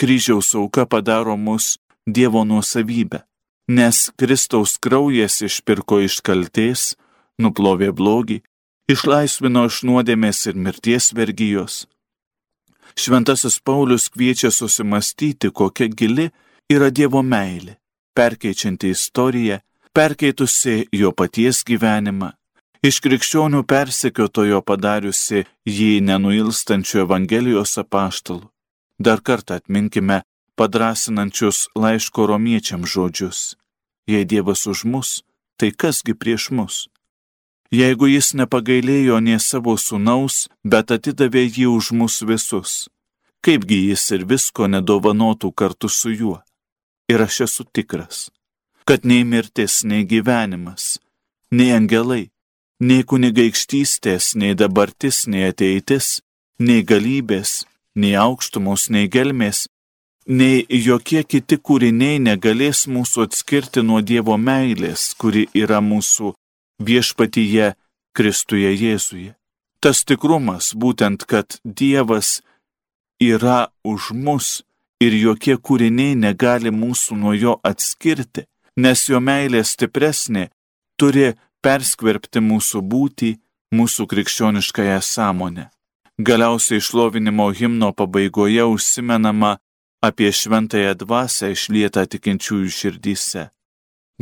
Kryžiaus 0.00 0.54
auka 0.58 0.86
padaro 0.86 1.36
mus 1.36 1.76
Dievo 2.06 2.44
nuosavybę, 2.46 3.24
nes 3.76 4.12
Kristaus 4.18 4.76
kraujas 4.78 5.40
išpirko 5.42 5.98
iš 6.06 6.20
kalties, 6.26 6.92
nuplovė 7.42 7.90
blogį, 7.98 8.38
išlaisvino 8.92 9.66
iš 9.66 9.82
nuodėmės 9.88 10.46
ir 10.46 10.58
mirties 10.66 11.10
vergyjos 11.18 11.86
Šventasis 12.96 13.60
Paulius 13.60 14.08
kviečia 14.08 14.50
susimastyti, 14.50 15.50
kokia 15.50 15.88
gili 15.88 16.30
yra 16.72 16.88
Dievo 16.90 17.22
meilė, 17.22 17.76
perkeičianti 18.16 18.90
istoriją, 18.94 19.58
perkeitusi 19.92 20.86
jo 20.92 21.12
paties 21.12 21.60
gyvenimą, 21.68 22.32
iš 22.82 23.00
krikščionių 23.04 23.62
persekiotojo 23.64 24.62
padariusi 24.62 25.44
jį 25.66 25.92
nenuilstančių 26.08 27.04
Evangelijos 27.06 27.76
apaštalų. 27.82 28.50
Dar 28.98 29.20
kartą 29.20 29.60
atminkime 29.60 30.22
padrasinančius 30.56 31.68
laiško 31.76 32.26
romiečiam 32.32 32.84
žodžius. 32.84 33.56
Jei 34.08 34.24
Dievas 34.24 34.66
už 34.66 34.84
mus, 34.84 35.22
tai 35.58 35.72
kasgi 35.72 36.14
prieš 36.14 36.50
mus? 36.50 36.86
jeigu 37.70 38.08
jis 38.10 38.32
nepagailėjo 38.34 39.18
nie 39.20 39.38
savo 39.40 39.76
sunaus, 39.76 40.48
bet 40.64 40.90
atidavė 40.90 41.46
jį 41.46 41.66
už 41.70 41.92
mus 41.92 42.22
visus. 42.22 42.88
Kaipgi 43.42 43.88
jis 43.90 44.10
ir 44.16 44.26
visko 44.26 44.66
nedovanotų 44.66 45.52
kartu 45.52 45.88
su 45.88 46.10
juo. 46.10 46.40
Ir 47.08 47.22
aš 47.22 47.40
esu 47.46 47.64
tikras, 47.64 48.30
kad 48.84 49.04
nei 49.04 49.22
mirtis, 49.24 49.84
nei 49.84 50.02
gyvenimas, 50.04 50.98
nei 51.50 51.70
angelai, 51.70 52.30
nei 52.80 53.04
kunigaikštystės, 53.04 54.34
nei 54.36 54.54
dabartis, 54.54 55.24
nei 55.26 55.48
ateitis, 55.50 56.20
nei 56.58 56.82
galybės, 56.82 57.64
nei 57.96 58.14
aukštumos, 58.20 58.90
nei 58.90 59.08
gelmės, 59.08 59.66
nei 60.26 60.66
jokie 60.68 61.22
kiti 61.24 61.56
kūriniai 61.56 62.18
negalės 62.20 62.86
mūsų 62.86 63.28
atskirti 63.28 63.82
nuo 63.82 64.02
Dievo 64.02 64.36
meilės, 64.36 65.14
kuri 65.14 65.46
yra 65.54 65.80
mūsų 65.80 66.34
viešpatyje 66.82 67.74
Kristuje 68.16 68.72
Jėzuje. 68.72 69.34
Tas 69.80 70.04
tikrumas 70.04 70.72
būtent, 70.74 71.24
kad 71.24 71.58
Dievas 71.64 72.40
yra 73.20 73.68
už 73.84 74.12
mus 74.12 74.64
ir 75.00 75.12
jokie 75.14 75.56
kūriniai 75.56 76.16
negali 76.16 76.72
mūsų 76.72 77.16
nuo 77.20 77.32
jo 77.36 77.58
atskirti, 77.64 78.46
nes 78.76 79.08
jo 79.08 79.20
meilė 79.20 79.62
stipresnė 79.64 80.48
turi 81.00 81.34
perskverbti 81.66 82.38
mūsų 82.46 82.80
būtį, 82.92 83.30
mūsų 83.74 84.06
krikščioniškąją 84.10 84.98
sąmonę. 85.02 85.64
Galiausiai 86.28 86.78
išlovinimo 86.78 87.48
himno 87.58 87.90
pabaigoje 87.92 88.64
užsimenama 88.74 89.56
apie 90.08 90.30
šventąją 90.32 90.92
dvasę 91.02 91.50
išlietą 91.56 92.06
tikinčiųjų 92.12 92.70
širdyse. 92.78 93.42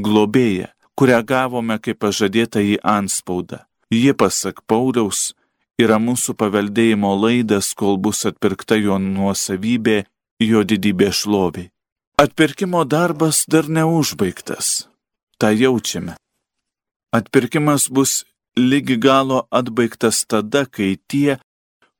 Globėja, 0.01 0.73
kurią 0.97 1.21
gavome 1.33 1.77
kaip 1.85 2.01
pažadėtą 2.07 2.65
į 2.65 2.81
anspaudą. 2.97 3.61
Ji, 3.93 4.17
pasak 4.17 4.65
Pauliaus, 4.67 5.35
yra 5.79 6.01
mūsų 6.01 6.39
paveldėjimo 6.41 7.13
laidas, 7.27 7.75
kol 7.77 8.01
bus 8.01 8.25
atpirkta 8.25 8.81
jo 8.81 8.97
nuosavybė, 8.99 10.01
jo 10.41 10.65
didybė 10.65 11.13
šloviai. 11.13 11.71
Atpirkimo 12.17 12.87
darbas 12.89 13.45
dar 13.51 13.69
neužbaigtas. 13.69 14.89
Ta 15.39 15.53
jaučiame. 15.53 16.17
Atpirkimas 17.15 17.91
bus 17.91 18.25
lygi 18.59 18.97
galo 19.01 19.47
atbaigtas 19.51 20.25
tada, 20.27 20.67
kai 20.67 20.97
tie, 21.11 21.37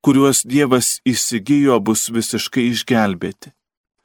kuriuos 0.03 0.43
Dievas 0.43 0.89
įsigijo, 1.07 1.79
bus 1.87 2.09
visiškai 2.17 2.65
išgelbėti. 2.73 3.53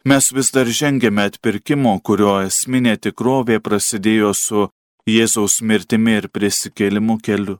Mes 0.05 0.29
vis 0.35 0.53
dar 0.53 0.69
žengėme 0.79 1.25
atpirkimo, 1.31 1.95
kurio 2.05 2.35
esminė 2.45 2.95
tikrovė 3.01 3.57
prasidėjo 3.57 4.35
su 4.37 4.69
Jėzaus 5.09 5.59
mirtimi 5.65 6.15
ir 6.21 6.29
prisikėlimu 6.29 7.17
keliu. 7.25 7.57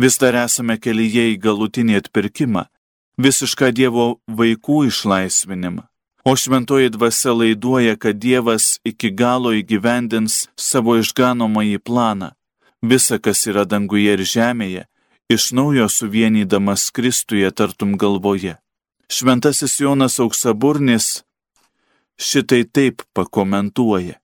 Vis 0.00 0.16
dar 0.18 0.40
esame 0.46 0.80
kelyje 0.80 1.28
į 1.34 1.38
galutinį 1.44 2.00
atpirkimą, 2.00 2.66
visišką 3.20 3.70
Dievo 3.76 4.06
vaikų 4.40 4.86
išlaisvinimą. 4.88 5.84
O 6.24 6.32
šventoji 6.40 6.88
dvasia 6.96 7.36
laiduoja, 7.36 7.98
kad 8.00 8.16
Dievas 8.16 8.78
iki 8.86 9.10
galo 9.10 9.52
įgyvendins 9.52 10.46
savo 10.56 10.96
išganomąjį 11.02 11.82
planą, 11.84 12.32
visa, 12.82 13.18
kas 13.18 13.46
yra 13.46 13.64
danguje 13.64 14.16
ir 14.16 14.24
žemėje, 14.26 14.86
iš 15.32 15.52
naujo 15.56 15.88
suvienydamas 15.88 16.90
Kristuje 16.90 17.50
tartum 17.50 17.96
galvoje. 17.96 18.58
Šventasis 19.12 19.80
Jonas 19.80 20.18
Auksaburnis 20.20 21.22
šitai 22.16 22.64
taip 22.64 23.02
pakomentuoja. 23.14 24.18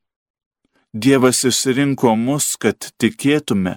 Dievas 0.93 1.45
išsirinko 1.45 2.15
mus, 2.17 2.57
kad 2.57 2.91
tikėtume 3.01 3.77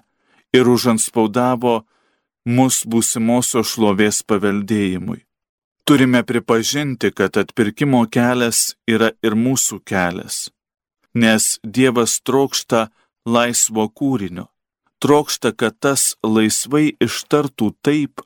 ir 0.55 0.69
užanspaudavo 0.71 1.81
mus 2.45 2.83
būsimosios 2.87 3.73
šlovės 3.73 4.23
paveldėjimui. 4.23 5.19
Turime 5.85 6.23
pripažinti, 6.23 7.11
kad 7.11 7.37
atpirkimo 7.37 8.05
kelias 8.07 8.75
yra 8.87 9.11
ir 9.25 9.35
mūsų 9.35 9.81
kelias, 9.83 10.49
nes 11.13 11.57
Dievas 11.63 12.21
trokšta 12.21 12.87
laisvo 13.25 13.87
kūrinio, 13.89 14.47
trokšta, 15.03 15.51
kad 15.59 15.77
tas 15.79 16.15
laisvai 16.23 16.93
ištartų 17.01 17.71
taip, 17.85 18.21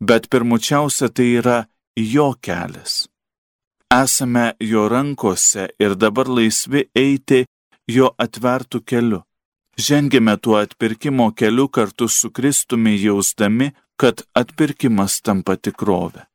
bet 0.00 0.28
pirmučiausia 0.30 1.08
tai 1.08 1.28
yra 1.40 1.58
jo 1.96 2.32
kelias. 2.40 3.06
Esame 3.88 4.52
jo 4.60 4.88
rankose 4.92 5.70
ir 5.80 5.94
dabar 5.96 6.28
laisvi 6.28 6.84
eiti 6.94 7.46
jo 7.88 8.12
atvertų 8.24 8.82
keliu. 8.84 9.22
Žengėme 9.78 10.34
tuo 10.42 10.58
atpirkimo 10.58 11.30
keliu 11.38 11.68
kartu 11.68 12.08
su 12.08 12.30
Kristumi 12.34 12.96
jausdami, 12.98 13.70
kad 13.96 14.22
atpirkimas 14.34 15.20
tampa 15.22 15.56
tikrovę. 15.56 16.26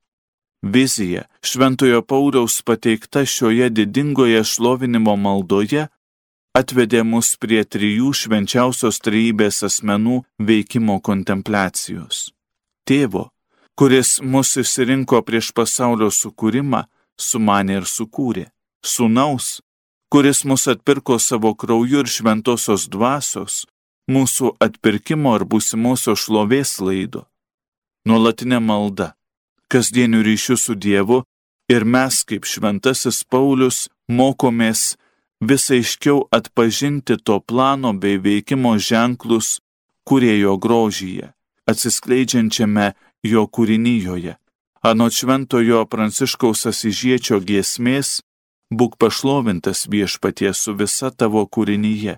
Vizija 0.63 1.23
Šventojo 1.43 2.01
Pauliaus 2.01 2.61
pateikta 2.61 3.25
šioje 3.25 3.69
didingoje 3.69 4.43
šlovinimo 4.43 5.15
maldoje 5.15 5.87
atvedė 6.53 7.01
mus 7.03 7.33
prie 7.41 7.63
trijų 7.65 8.13
švenčiausios 8.13 9.01
trejybės 9.03 9.63
asmenų 9.67 10.21
veikimo 10.37 10.99
kontempliacijos. 11.01 12.29
Tėvo, 12.85 13.29
kuris 13.75 14.19
mus 14.21 14.53
išsirinko 14.61 15.23
prieš 15.25 15.51
pasaulio 15.57 16.11
sukūrimą, 16.13 16.85
sumanė 17.17 17.81
ir 17.81 17.89
sukūrė. 17.89 18.47
Sūnaus, 18.83 19.61
kuris 20.11 20.43
mus 20.45 20.67
atpirko 20.67 21.17
savo 21.19 21.53
krauju 21.55 22.03
ir 22.03 22.09
šventosios 22.11 22.89
dvasios, 22.91 23.63
mūsų 24.11 24.57
atpirkimo 24.61 25.37
ir 25.39 25.45
būsimosios 25.47 26.25
šlovės 26.25 26.77
laido. 26.83 27.25
Nuolatinė 28.05 28.59
malda, 28.59 29.13
kasdienių 29.71 30.19
ryšių 30.27 30.57
su 30.59 30.75
Dievu 30.75 31.21
ir 31.71 31.85
mes, 31.87 32.19
kaip 32.27 32.43
šventasis 32.43 33.23
Paulius, 33.23 33.87
mokomės 34.11 34.97
vis 35.49 35.69
aiškiau 35.71 36.27
atpažinti 36.37 37.17
to 37.17 37.39
plano 37.39 37.93
bei 37.93 38.17
veikimo 38.17 38.77
ženklus, 38.77 39.59
kurie 40.07 40.35
jo 40.39 40.57
grožyje, 40.57 41.33
atsiskleidžiančiame 41.69 42.93
jo 43.23 43.43
kūrinyjoje. 43.47 44.35
Anot 44.83 45.15
šventojo 45.15 45.85
Pranciškaus 45.87 46.65
Asižiečio 46.71 47.39
giesmės, 47.39 48.19
būk 48.71 48.97
pašlovintas 48.99 49.87
viešpatie 49.87 50.51
su 50.53 50.75
visa 50.75 51.11
tavo 51.11 51.45
kūrinyje. 51.47 52.17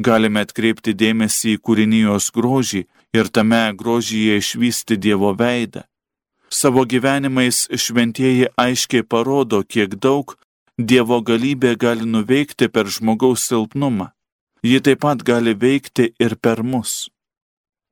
Galime 0.00 0.44
atkreipti 0.44 0.92
dėmesį 0.96 1.56
į 1.56 1.60
kūrinijos 1.64 2.30
grožį 2.36 2.82
ir 3.16 3.28
tame 3.28 3.62
grožyje 3.76 4.36
išvysti 4.40 4.96
Dievo 4.96 5.32
veidą. 5.36 5.84
Savo 6.50 6.84
gyvenimais 6.84 7.68
šventieji 7.70 8.48
aiškiai 8.58 9.04
parodo, 9.06 9.62
kiek 9.62 9.94
daug 9.94 10.34
Dievo 10.80 11.18
galybė 11.20 11.74
gali 11.76 12.06
nuveikti 12.08 12.70
per 12.72 12.88
žmogaus 12.88 13.44
silpnumą. 13.48 14.06
Ji 14.64 14.80
taip 14.80 15.00
pat 15.04 15.22
gali 15.24 15.52
veikti 15.52 16.14
ir 16.24 16.36
per 16.40 16.62
mus. 16.64 17.10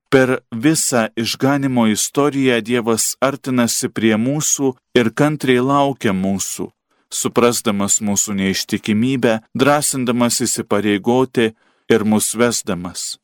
Per 0.09 0.39
visą 0.49 1.03
išganimo 1.13 1.85
istoriją 1.93 2.57
Dievas 2.65 3.13
artinasi 3.21 3.89
prie 3.93 4.15
mūsų 4.17 4.73
ir 4.97 5.11
kantriai 5.13 5.61
laukia 5.61 6.13
mūsų, 6.17 6.69
suprasdamas 7.13 7.99
mūsų 8.01 8.37
neištikimybę, 8.41 9.33
drąsindamas 9.53 10.41
įsipareigoti 10.45 11.51
ir 11.93 12.05
mus 12.05 12.33
vesdamas. 12.33 13.19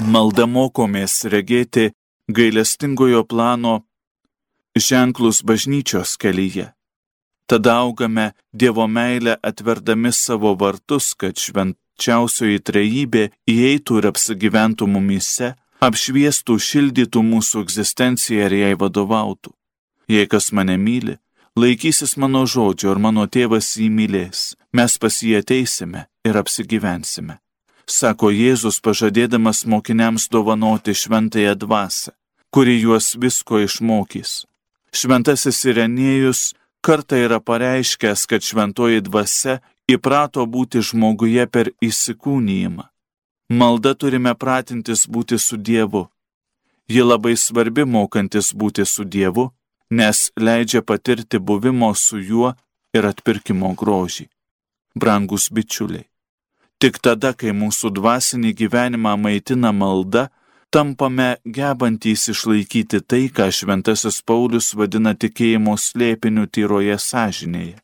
Malda 0.00 0.46
mokomės 0.48 1.24
regėti 1.28 1.92
gailestingojo 2.28 3.24
plano 3.28 3.82
ženklus 4.76 5.44
bažnyčios 5.44 6.16
kelyje. 6.16 6.73
Tada 7.46 7.74
augame 7.84 8.32
Dievo 8.52 8.86
meilę 8.88 9.36
atverdami 9.42 10.12
savo 10.12 10.54
vartus, 10.54 11.12
kad 11.14 11.36
švenčiausioji 11.36 12.62
trejybė 12.64 13.24
įeitų 13.50 14.00
ir 14.00 14.08
apsigyventų 14.12 14.88
mumise, 14.88 15.52
apšviestų, 15.84 16.56
šildytų 16.68 17.20
mūsų 17.32 17.66
egzistenciją 17.66 18.48
ir 18.48 18.56
jai 18.62 18.72
vadovautų. 18.80 19.52
Jei 20.08 20.26
kas 20.28 20.52
mane 20.56 20.76
myli, 20.80 21.18
laikysis 21.56 22.16
mano 22.16 22.44
žodžio 22.48 22.94
ir 22.94 23.00
mano 23.00 23.26
tėvas 23.28 23.74
jį 23.76 23.90
mylės, 23.92 24.54
mes 24.72 24.98
pas 24.98 25.20
jį 25.22 25.38
ateisime 25.42 26.06
ir 26.24 26.40
apsigyvensime. 26.40 27.38
Sako 27.84 28.30
Jėzus 28.32 28.80
pažadėdamas 28.80 29.66
mokiniams 29.68 30.30
dovanoti 30.32 30.94
šventąją 30.96 31.52
dvasę, 31.60 32.12
kuri 32.48 32.80
juos 32.80 33.12
visko 33.20 33.60
išmokys. 33.60 34.46
Šventasis 34.94 35.58
Irenėjus 35.68 36.54
kartą 36.86 37.18
yra 37.26 37.40
pareiškęs, 37.40 38.26
kad 38.30 38.44
šventoji 38.44 39.02
dvasia 39.08 39.58
įprato 39.90 40.44
būti 40.54 40.84
žmoguje 40.84 41.46
per 41.48 41.72
įsikūnyjimą. 41.88 42.84
Malda 43.58 43.92
turime 43.94 44.32
pratintis 44.34 45.04
būti 45.08 45.40
su 45.40 45.56
Dievu. 45.56 46.06
Ji 46.88 47.02
labai 47.04 47.34
svarbi 47.40 47.84
mokantis 47.88 48.52
būti 48.52 48.84
su 48.88 49.04
Dievu 49.04 49.50
nes 49.90 50.32
leidžia 50.36 50.82
patirti 50.82 51.38
buvimo 51.38 51.94
su 51.94 52.18
juo 52.18 52.54
ir 52.94 53.06
atpirkimo 53.06 53.74
grožį. 53.74 54.26
Brangus 54.94 55.48
bičiuliai, 55.50 56.06
tik 56.78 57.00
tada, 57.02 57.32
kai 57.34 57.50
mūsų 57.50 57.90
dvasinį 57.98 58.54
gyvenimą 58.60 59.16
maitina 59.18 59.72
malda, 59.72 60.28
tampame 60.74 61.36
gebantys 61.56 62.26
išlaikyti 62.32 62.98
tai, 63.10 63.28
ką 63.36 63.46
šventasis 63.54 64.16
Paulius 64.26 64.72
vadina 64.78 65.12
tikėjimo 65.14 65.76
slėpiniu 65.78 66.48
tyroje 66.50 66.96
sąžinėje. 66.98 67.76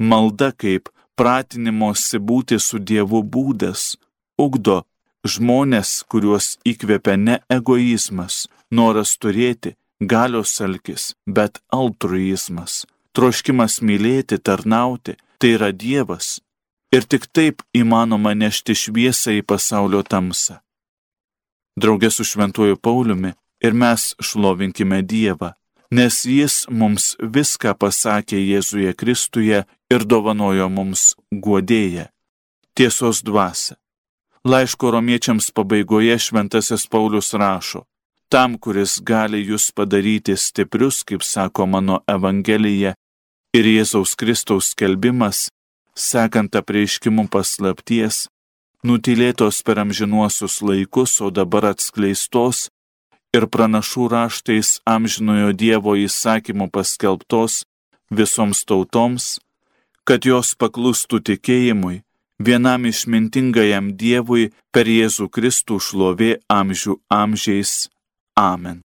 Malda 0.00 0.48
kaip 0.62 0.88
pratinimosi 1.20 2.20
būti 2.30 2.56
su 2.66 2.80
Dievu 2.80 3.20
būdas 3.34 3.92
ugdo 4.40 4.78
žmonės, 5.34 5.92
kuriuos 6.08 6.54
įkvepia 6.64 7.18
ne 7.20 7.36
egoizmas, 7.52 8.46
noras 8.70 9.14
turėti, 9.20 9.76
galios 10.00 10.56
alkis, 10.64 11.12
bet 11.28 11.60
altruizmas, 11.68 12.84
troškimas 13.12 13.82
mylėti, 13.84 14.40
tarnauti, 14.40 15.18
tai 15.38 15.54
yra 15.58 15.72
Dievas. 15.72 16.40
Ir 16.94 17.04
tik 17.04 17.28
taip 17.36 17.64
įmanoma 17.76 18.32
nešti 18.38 18.72
šviesą 18.72 19.40
į 19.40 19.42
pasaulio 19.44 20.04
tamsą. 20.06 20.63
Draugė 21.80 22.10
su 22.10 22.24
šventuoju 22.24 22.76
Pauliumi 22.76 23.34
ir 23.64 23.74
mes 23.74 24.14
šlovinkime 24.22 25.02
Dievą, 25.02 25.52
nes 25.90 26.24
Jis 26.26 26.64
mums 26.70 27.14
viską 27.20 27.74
pasakė 27.78 28.38
Jėzuje 28.38 28.94
Kristuje 28.94 29.64
ir 29.90 30.04
dovanojo 30.04 30.68
mums 30.70 31.14
guodėję, 31.32 32.10
tiesos 32.74 33.22
dvasę. 33.26 33.74
Laiško 34.44 34.90
romiečiams 34.92 35.50
pabaigoje 35.56 36.18
šventasis 36.20 36.86
Paulius 36.92 37.32
rašo, 37.32 37.86
tam, 38.28 38.58
kuris 38.58 38.98
gali 39.00 39.40
jūs 39.40 39.70
padaryti 39.72 40.36
stiprius, 40.36 41.02
kaip 41.08 41.22
sako 41.24 41.66
mano 41.66 42.02
Evangelija, 42.10 42.92
ir 43.56 43.64
Jėzaus 43.70 44.12
Kristaus 44.20 44.72
skelbimas, 44.74 45.48
sekant 45.96 46.56
apreiškimų 46.58 47.28
paslapties, 47.32 48.26
nutilėtos 48.84 49.62
per 49.64 49.80
amžinuosius 49.82 50.60
laikus, 50.62 51.18
o 51.24 51.30
dabar 51.32 51.72
atskleistos 51.72 52.68
ir 53.34 53.48
pranašų 53.50 54.08
raštais 54.12 54.78
amžinojo 54.86 55.52
Dievo 55.56 55.96
įsakymų 55.98 56.68
paskelbtos 56.70 57.64
visoms 58.10 58.62
tautoms, 58.68 59.38
kad 60.04 60.28
jos 60.28 60.54
paklustų 60.60 61.22
tikėjimui, 61.30 62.02
vienam 62.38 62.86
išmintingajam 62.86 63.94
Dievui 63.98 64.52
per 64.70 64.90
Jėzų 64.90 65.30
Kristų 65.32 65.80
šlovė 65.80 66.32
amžių 66.52 67.00
amžiais. 67.10 67.88
Amen. 68.36 68.83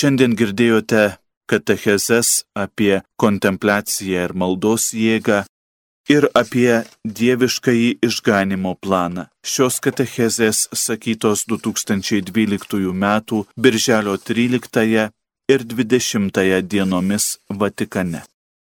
Šiandien 0.00 0.32
girdėjote 0.32 1.00
katechezes 1.50 2.28
apie 2.56 3.02
kontempliaciją 3.20 4.22
ir 4.28 4.32
maldos 4.42 4.86
jėgą 4.96 5.42
ir 6.14 6.26
apie 6.40 6.78
dieviškąjį 7.18 7.90
išganimo 8.08 8.72
planą. 8.86 9.26
Šios 9.44 9.76
katechezės 9.84 10.62
sakytos 10.84 11.44
2012 11.52 12.80
m. 12.94 13.06
birželio 13.66 14.16
13 14.32 15.10
ir 15.52 15.68
20 15.76 16.62
dienomis 16.72 17.32
Vatikane. 17.50 18.24